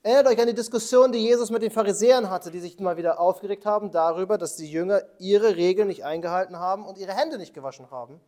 Erinnert 0.02 0.28
euch 0.28 0.40
an 0.40 0.46
die 0.46 0.54
Diskussion, 0.54 1.12
die 1.12 1.18
Jesus 1.18 1.50
mit 1.50 1.60
den 1.60 1.72
Pharisäern 1.72 2.30
hatte, 2.30 2.50
die 2.50 2.60
sich 2.60 2.80
mal 2.80 2.96
wieder 2.96 3.20
aufgeregt 3.20 3.66
haben 3.66 3.90
darüber, 3.90 4.38
dass 4.38 4.56
die 4.56 4.70
Jünger 4.70 5.02
ihre 5.18 5.56
Regeln 5.56 5.88
nicht 5.88 6.06
eingehalten 6.06 6.58
haben 6.58 6.86
und 6.86 6.96
ihre 6.96 7.12
Hände 7.12 7.36
nicht 7.36 7.52
gewaschen 7.52 7.90
haben, 7.90 8.18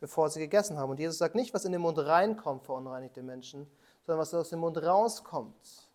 bevor 0.00 0.30
sie 0.30 0.40
gegessen 0.40 0.78
haben. 0.78 0.90
Und 0.90 1.00
Jesus 1.00 1.18
sagt 1.18 1.34
nicht, 1.34 1.54
was 1.54 1.64
in 1.64 1.72
den 1.72 1.80
Mund 1.80 1.98
reinkommt, 1.98 2.64
verunreinigt 2.64 3.16
den 3.16 3.26
Menschen, 3.26 3.66
sondern 4.06 4.20
was 4.20 4.34
aus 4.34 4.50
dem 4.50 4.60
Mund 4.60 4.82
rauskommt. 4.82 5.90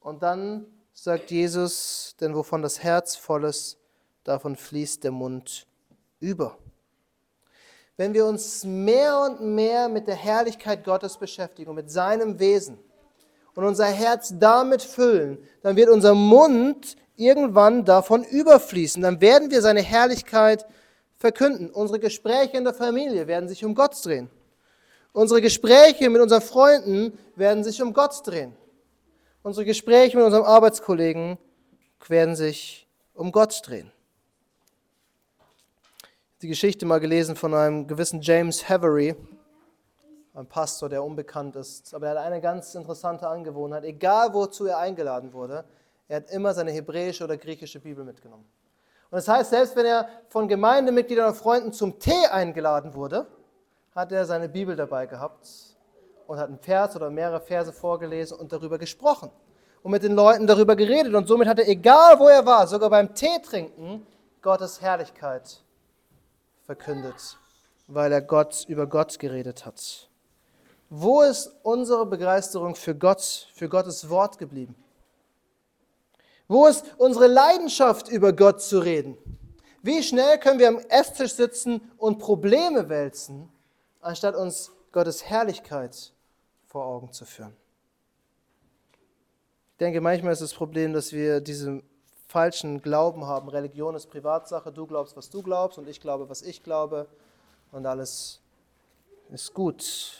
Und 0.00 0.22
dann 0.22 0.66
sagt 0.92 1.30
Jesus, 1.30 2.16
denn 2.20 2.34
wovon 2.34 2.62
das 2.62 2.82
Herz 2.82 3.16
voll 3.16 3.44
ist, 3.44 3.78
davon 4.24 4.56
fließt 4.56 5.04
der 5.04 5.12
Mund 5.12 5.66
über. 6.18 6.58
Wenn 7.96 8.14
wir 8.14 8.24
uns 8.24 8.64
mehr 8.64 9.20
und 9.20 9.42
mehr 9.42 9.88
mit 9.88 10.06
der 10.06 10.14
Herrlichkeit 10.14 10.84
Gottes 10.84 11.18
beschäftigen 11.18 11.74
mit 11.74 11.90
seinem 11.90 12.38
Wesen 12.38 12.78
und 13.54 13.64
unser 13.64 13.86
Herz 13.86 14.32
damit 14.38 14.82
füllen, 14.82 15.38
dann 15.62 15.76
wird 15.76 15.90
unser 15.90 16.14
Mund 16.14 16.96
irgendwann 17.16 17.84
davon 17.84 18.24
überfließen. 18.24 19.02
Dann 19.02 19.20
werden 19.20 19.50
wir 19.50 19.60
seine 19.60 19.82
Herrlichkeit 19.82 20.66
verkünden. 21.20 21.70
Unsere 21.70 22.00
Gespräche 22.00 22.56
in 22.56 22.64
der 22.64 22.74
Familie 22.74 23.26
werden 23.28 23.48
sich 23.48 23.64
um 23.64 23.74
Gott 23.74 24.04
drehen. 24.04 24.30
Unsere 25.12 25.42
Gespräche 25.42 26.08
mit 26.08 26.22
unseren 26.22 26.40
Freunden 26.40 27.16
werden 27.36 27.62
sich 27.62 27.82
um 27.82 27.92
Gott 27.92 28.26
drehen. 28.26 28.56
Unsere 29.42 29.64
Gespräche 29.64 30.16
mit 30.16 30.24
unserem 30.24 30.44
Arbeitskollegen 30.44 31.38
werden 32.08 32.34
sich 32.34 32.88
um 33.12 33.32
Gott 33.32 33.60
drehen. 33.64 33.92
Die 36.42 36.48
Geschichte 36.48 36.86
mal 36.86 37.00
gelesen 37.00 37.36
von 37.36 37.52
einem 37.52 37.86
gewissen 37.86 38.22
James 38.22 38.66
Havery, 38.68 39.14
ein 40.32 40.46
Pastor, 40.46 40.88
der 40.88 41.04
unbekannt 41.04 41.54
ist, 41.56 41.92
aber 41.92 42.06
er 42.06 42.12
hat 42.12 42.24
eine 42.24 42.40
ganz 42.40 42.74
interessante 42.74 43.28
Angewohnheit. 43.28 43.84
Egal 43.84 44.32
wozu 44.32 44.64
er 44.64 44.78
eingeladen 44.78 45.34
wurde, 45.34 45.64
er 46.08 46.16
hat 46.16 46.30
immer 46.30 46.54
seine 46.54 46.70
hebräische 46.70 47.24
oder 47.24 47.36
griechische 47.36 47.80
Bibel 47.80 48.04
mitgenommen. 48.04 48.46
Und 49.10 49.16
das 49.16 49.28
heißt, 49.28 49.50
selbst 49.50 49.76
wenn 49.76 49.86
er 49.86 50.08
von 50.28 50.46
Gemeindemitgliedern 50.46 51.28
und 51.28 51.34
Freunden 51.34 51.72
zum 51.72 51.98
Tee 51.98 52.26
eingeladen 52.30 52.94
wurde, 52.94 53.26
hat 53.94 54.12
er 54.12 54.24
seine 54.24 54.48
Bibel 54.48 54.76
dabei 54.76 55.06
gehabt 55.06 55.48
und 56.28 56.38
hat 56.38 56.48
einen 56.48 56.60
Vers 56.60 56.94
oder 56.94 57.10
mehrere 57.10 57.40
Verse 57.40 57.72
vorgelesen 57.72 58.38
und 58.38 58.52
darüber 58.52 58.78
gesprochen 58.78 59.30
und 59.82 59.90
mit 59.90 60.04
den 60.04 60.14
Leuten 60.14 60.46
darüber 60.46 60.76
geredet. 60.76 61.12
Und 61.14 61.26
somit 61.26 61.48
hat 61.48 61.58
er, 61.58 61.68
egal 61.68 62.20
wo 62.20 62.28
er 62.28 62.46
war, 62.46 62.68
sogar 62.68 62.88
beim 62.88 63.12
Tee 63.14 63.40
trinken, 63.42 64.06
Gottes 64.42 64.80
Herrlichkeit 64.80 65.60
verkündet, 66.62 67.36
weil 67.88 68.12
er 68.12 68.22
Gott 68.22 68.64
über 68.68 68.86
Gott 68.86 69.18
geredet 69.18 69.66
hat. 69.66 70.08
Wo 70.88 71.22
ist 71.22 71.52
unsere 71.62 72.06
Begeisterung 72.06 72.74
für 72.74 72.94
Gott, 72.94 73.48
für 73.54 73.68
Gottes 73.68 74.08
Wort 74.08 74.38
geblieben? 74.38 74.74
Wo 76.50 76.66
ist 76.66 76.84
unsere 76.98 77.28
Leidenschaft, 77.28 78.08
über 78.08 78.32
Gott 78.32 78.60
zu 78.60 78.80
reden? 78.80 79.16
Wie 79.82 80.02
schnell 80.02 80.36
können 80.36 80.58
wir 80.58 80.66
am 80.66 80.80
Esstisch 80.88 81.34
sitzen 81.34 81.80
und 81.96 82.18
Probleme 82.18 82.88
wälzen, 82.88 83.48
anstatt 84.00 84.34
uns 84.34 84.72
Gottes 84.90 85.24
Herrlichkeit 85.24 86.12
vor 86.66 86.86
Augen 86.86 87.12
zu 87.12 87.24
führen? 87.24 87.56
Ich 89.74 89.78
denke, 89.78 90.00
manchmal 90.00 90.32
ist 90.32 90.42
das 90.42 90.52
Problem, 90.52 90.92
dass 90.92 91.12
wir 91.12 91.40
diesen 91.40 91.84
falschen 92.26 92.82
Glauben 92.82 93.26
haben. 93.26 93.48
Religion 93.48 93.94
ist 93.94 94.10
Privatsache, 94.10 94.72
du 94.72 94.88
glaubst, 94.88 95.16
was 95.16 95.30
du 95.30 95.42
glaubst 95.42 95.78
und 95.78 95.88
ich 95.88 96.00
glaube, 96.00 96.28
was 96.28 96.42
ich 96.42 96.64
glaube 96.64 97.06
und 97.70 97.86
alles 97.86 98.40
ist 99.30 99.54
gut. 99.54 100.14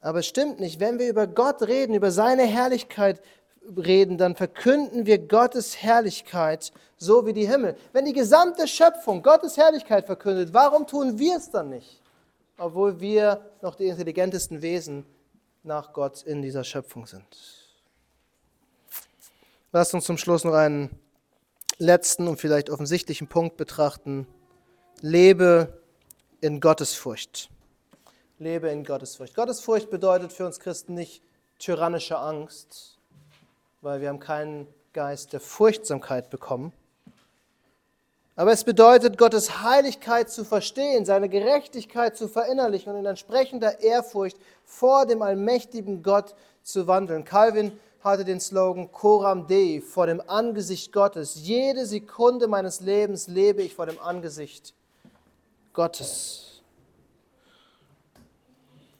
Aber 0.00 0.20
es 0.20 0.28
stimmt 0.28 0.60
nicht. 0.60 0.78
Wenn 0.78 1.00
wir 1.00 1.08
über 1.08 1.26
Gott 1.26 1.62
reden, 1.62 1.94
über 1.94 2.12
seine 2.12 2.44
Herrlichkeit 2.44 3.20
reden, 3.76 4.18
dann 4.18 4.36
verkünden 4.36 5.06
wir 5.06 5.18
Gottes 5.18 5.82
Herrlichkeit 5.82 6.72
so 6.96 7.26
wie 7.26 7.32
die 7.32 7.46
Himmel. 7.46 7.76
Wenn 7.92 8.04
die 8.04 8.12
gesamte 8.12 8.66
Schöpfung 8.66 9.22
Gottes 9.22 9.56
Herrlichkeit 9.56 10.06
verkündet, 10.06 10.52
warum 10.52 10.86
tun 10.86 11.18
wir 11.18 11.36
es 11.36 11.50
dann 11.50 11.70
nicht? 11.70 12.00
Obwohl 12.58 13.00
wir 13.00 13.40
noch 13.60 13.74
die 13.74 13.86
intelligentesten 13.86 14.62
Wesen 14.62 15.04
nach 15.62 15.92
Gott 15.92 16.22
in 16.22 16.42
dieser 16.42 16.64
Schöpfung 16.64 17.06
sind. 17.06 17.24
Lasst 19.72 19.94
uns 19.94 20.04
zum 20.04 20.18
Schluss 20.18 20.44
noch 20.44 20.54
einen 20.54 20.90
letzten 21.78 22.28
und 22.28 22.38
vielleicht 22.38 22.68
offensichtlichen 22.68 23.28
Punkt 23.28 23.56
betrachten. 23.56 24.26
Lebe 25.00 25.80
in 26.40 26.60
Gottesfurcht 26.60 27.48
lebe 28.42 28.68
in 28.68 28.84
Gottesfurcht. 28.84 29.34
Gottesfurcht 29.34 29.88
bedeutet 29.88 30.32
für 30.32 30.44
uns 30.44 30.60
Christen 30.60 30.94
nicht 30.94 31.22
tyrannische 31.58 32.18
Angst, 32.18 32.91
weil 33.82 34.00
wir 34.00 34.08
haben 34.08 34.20
keinen 34.20 34.66
Geist 34.92 35.32
der 35.32 35.40
Furchtsamkeit 35.40 36.30
bekommen. 36.30 36.72
Aber 38.34 38.52
es 38.52 38.64
bedeutet, 38.64 39.18
Gottes 39.18 39.62
Heiligkeit 39.62 40.30
zu 40.30 40.44
verstehen, 40.44 41.04
seine 41.04 41.28
Gerechtigkeit 41.28 42.16
zu 42.16 42.28
verinnerlichen 42.28 42.92
und 42.92 43.00
in 43.00 43.06
entsprechender 43.06 43.80
Ehrfurcht 43.80 44.38
vor 44.64 45.04
dem 45.04 45.20
allmächtigen 45.20 46.02
Gott 46.02 46.34
zu 46.62 46.86
wandeln. 46.86 47.24
Calvin 47.24 47.78
hatte 48.00 48.24
den 48.24 48.40
Slogan 48.40 48.90
Coram 48.90 49.46
Dei, 49.46 49.82
vor 49.86 50.06
dem 50.06 50.22
Angesicht 50.26 50.92
Gottes. 50.92 51.34
Jede 51.42 51.84
Sekunde 51.84 52.46
meines 52.48 52.80
Lebens 52.80 53.28
lebe 53.28 53.62
ich 53.62 53.74
vor 53.74 53.86
dem 53.86 54.00
Angesicht 54.00 54.72
Gottes. 55.72 56.62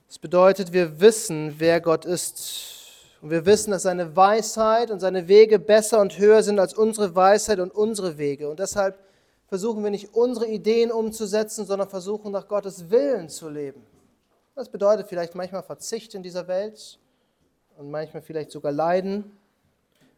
Das 0.09 0.19
bedeutet, 0.19 0.73
wir 0.73 1.01
wissen, 1.01 1.55
wer 1.59 1.81
Gott 1.81 2.05
ist. 2.05 2.82
Und 3.23 3.31
wir 3.31 3.47
wissen, 3.47 3.71
dass 3.71 3.85
seine 3.85 4.17
Weisheit 4.17 4.91
und 4.91 4.99
seine 4.99 5.29
Wege 5.29 5.61
besser 5.61 6.01
und 6.01 6.19
höher 6.19 6.43
sind 6.43 6.59
als 6.59 6.75
unsere 6.75 7.15
Weisheit 7.15 7.61
und 7.61 7.73
unsere 7.73 8.19
Wege. 8.19 8.51
Und 8.51 8.59
deshalb 8.59 8.99
versuchen 9.47 9.85
wir 9.85 9.91
nicht 9.93 10.13
unsere 10.13 10.49
Ideen 10.49 10.91
umzusetzen, 10.91 11.65
sondern 11.65 11.89
versuchen 11.89 12.33
nach 12.33 12.49
Gottes 12.49 12.91
Willen 12.91 13.29
zu 13.29 13.49
leben. 13.49 13.87
Das 14.57 14.69
bedeutet 14.69 15.07
vielleicht 15.07 15.37
manchmal 15.37 15.63
Verzicht 15.63 16.17
in 16.17 16.25
dieser 16.25 16.49
Welt 16.49 16.99
und 17.77 17.93
manchmal 17.93 18.23
vielleicht 18.23 18.51
sogar 18.51 18.73
Leiden, 18.73 19.39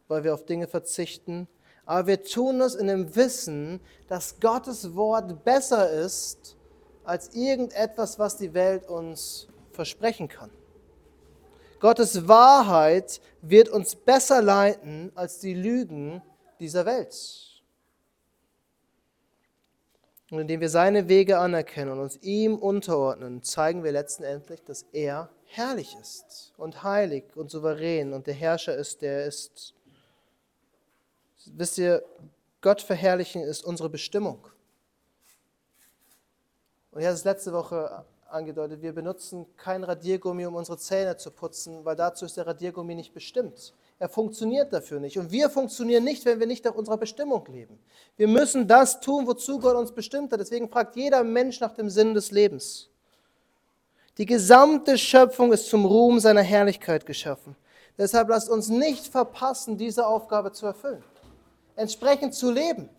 weil 0.07 0.23
wir 0.23 0.33
auf 0.33 0.45
Dinge 0.45 0.67
verzichten. 0.67 1.47
Aber 1.85 2.07
wir 2.07 2.23
tun 2.23 2.57
das 2.57 2.73
in 2.73 2.87
dem 2.87 3.15
Wissen, 3.15 3.81
dass 4.07 4.39
Gottes 4.39 4.95
Wort 4.95 5.43
besser 5.43 5.91
ist 5.91 6.57
als 7.03 7.35
irgendetwas, 7.35 8.17
was 8.17 8.35
die 8.37 8.55
Welt 8.55 8.89
uns 8.89 9.47
versprechen 9.73 10.27
kann. 10.27 10.49
Gottes 11.85 12.27
Wahrheit 12.27 13.21
wird 13.43 13.69
uns 13.69 13.95
besser 13.95 14.41
leiten 14.41 15.11
als 15.13 15.37
die 15.37 15.53
Lügen 15.53 16.19
dieser 16.59 16.83
Welt. 16.87 17.61
Und 20.31 20.39
indem 20.39 20.61
wir 20.61 20.69
seine 20.69 21.09
Wege 21.09 21.37
anerkennen 21.37 21.91
und 21.91 21.99
uns 21.99 22.17
ihm 22.23 22.55
unterordnen, 22.55 23.43
zeigen 23.43 23.83
wir 23.83 23.91
letztendlich, 23.91 24.63
dass 24.63 24.87
er 24.93 25.29
herrlich 25.45 25.95
ist 26.01 26.53
und 26.57 26.81
heilig 26.81 27.25
und 27.35 27.51
souverän 27.51 28.13
und 28.13 28.25
der 28.25 28.33
Herrscher 28.33 28.75
ist, 28.75 29.03
der 29.03 29.19
er 29.19 29.25
ist. 29.27 29.75
Wisst 31.53 31.77
ihr, 31.77 32.03
Gott 32.61 32.81
verherrlichen 32.81 33.43
ist 33.43 33.63
unsere 33.63 33.89
Bestimmung. 33.89 34.47
Und 36.89 37.01
ich 37.01 37.05
hatte 37.05 37.13
es 37.13 37.25
letzte 37.25 37.53
Woche 37.53 38.03
angedeutet, 38.35 38.81
wir 38.81 38.93
benutzen 38.93 39.45
kein 39.57 39.83
Radiergummi, 39.83 40.45
um 40.45 40.55
unsere 40.55 40.77
Zähne 40.77 41.17
zu 41.17 41.31
putzen, 41.31 41.83
weil 41.83 41.95
dazu 41.95 42.25
ist 42.25 42.37
der 42.37 42.45
Radiergummi 42.45 42.93
nicht 42.93 43.13
bestimmt. 43.13 43.73
Er 43.97 44.09
funktioniert 44.09 44.73
dafür 44.73 44.99
nicht. 44.99 45.17
Und 45.17 45.31
wir 45.31 45.49
funktionieren 45.49 46.03
nicht, 46.03 46.25
wenn 46.25 46.39
wir 46.39 46.47
nicht 46.47 46.65
nach 46.65 46.75
unserer 46.75 46.97
Bestimmung 46.97 47.45
leben. 47.47 47.79
Wir 48.17 48.27
müssen 48.27 48.67
das 48.67 48.99
tun, 48.99 49.25
wozu 49.25 49.59
Gott 49.59 49.75
uns 49.75 49.91
bestimmt 49.91 50.31
hat. 50.33 50.39
Deswegen 50.39 50.69
fragt 50.69 50.95
jeder 50.97 51.23
Mensch 51.23 51.59
nach 51.61 51.73
dem 51.73 51.89
Sinn 51.89 52.13
des 52.13 52.31
Lebens. 52.31 52.89
Die 54.17 54.25
gesamte 54.25 54.97
Schöpfung 54.97 55.51
ist 55.51 55.69
zum 55.69 55.85
Ruhm 55.85 56.19
seiner 56.19 56.41
Herrlichkeit 56.41 57.05
geschaffen. 57.05 57.55
Deshalb 57.97 58.29
lasst 58.29 58.49
uns 58.49 58.67
nicht 58.67 59.07
verpassen, 59.07 59.77
diese 59.77 60.05
Aufgabe 60.05 60.51
zu 60.51 60.65
erfüllen. 60.65 61.03
Entsprechend 61.75 62.33
zu 62.33 62.51
leben. 62.51 62.89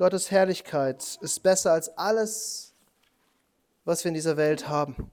Gottes 0.00 0.30
Herrlichkeit 0.30 1.18
ist 1.20 1.42
besser 1.42 1.72
als 1.72 1.98
alles, 1.98 2.72
was 3.84 4.02
wir 4.02 4.08
in 4.08 4.14
dieser 4.14 4.38
Welt 4.38 4.66
haben. 4.66 5.12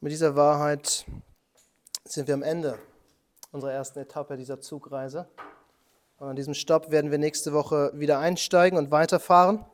Mit 0.00 0.12
dieser 0.12 0.36
Wahrheit 0.36 1.04
sind 2.04 2.28
wir 2.28 2.34
am 2.34 2.44
Ende 2.44 2.78
unserer 3.50 3.72
ersten 3.72 3.98
Etappe 3.98 4.36
dieser 4.36 4.60
Zugreise. 4.60 5.26
Und 6.20 6.28
an 6.28 6.36
diesem 6.36 6.54
Stopp 6.54 6.92
werden 6.92 7.10
wir 7.10 7.18
nächste 7.18 7.52
Woche 7.52 7.90
wieder 7.92 8.20
einsteigen 8.20 8.78
und 8.78 8.92
weiterfahren. 8.92 9.64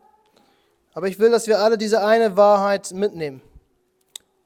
Aber 0.95 1.09
ich 1.09 1.19
will, 1.19 1.31
dass 1.31 1.49
wir 1.49 1.59
alle 1.59 1.77
diese 1.77 2.03
eine 2.03 2.35
Wahrheit 2.39 2.93
mitnehmen. 2.93 3.43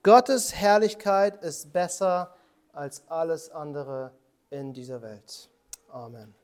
Gottes 0.02 0.56
Herrlichkeit 0.56 1.40
ist 1.40 1.72
besser 1.72 2.34
als 2.72 3.08
alles 3.08 3.48
andere 3.52 4.10
in 4.50 4.72
dieser 4.72 5.02
Welt. 5.02 5.48
Amen. 5.88 6.34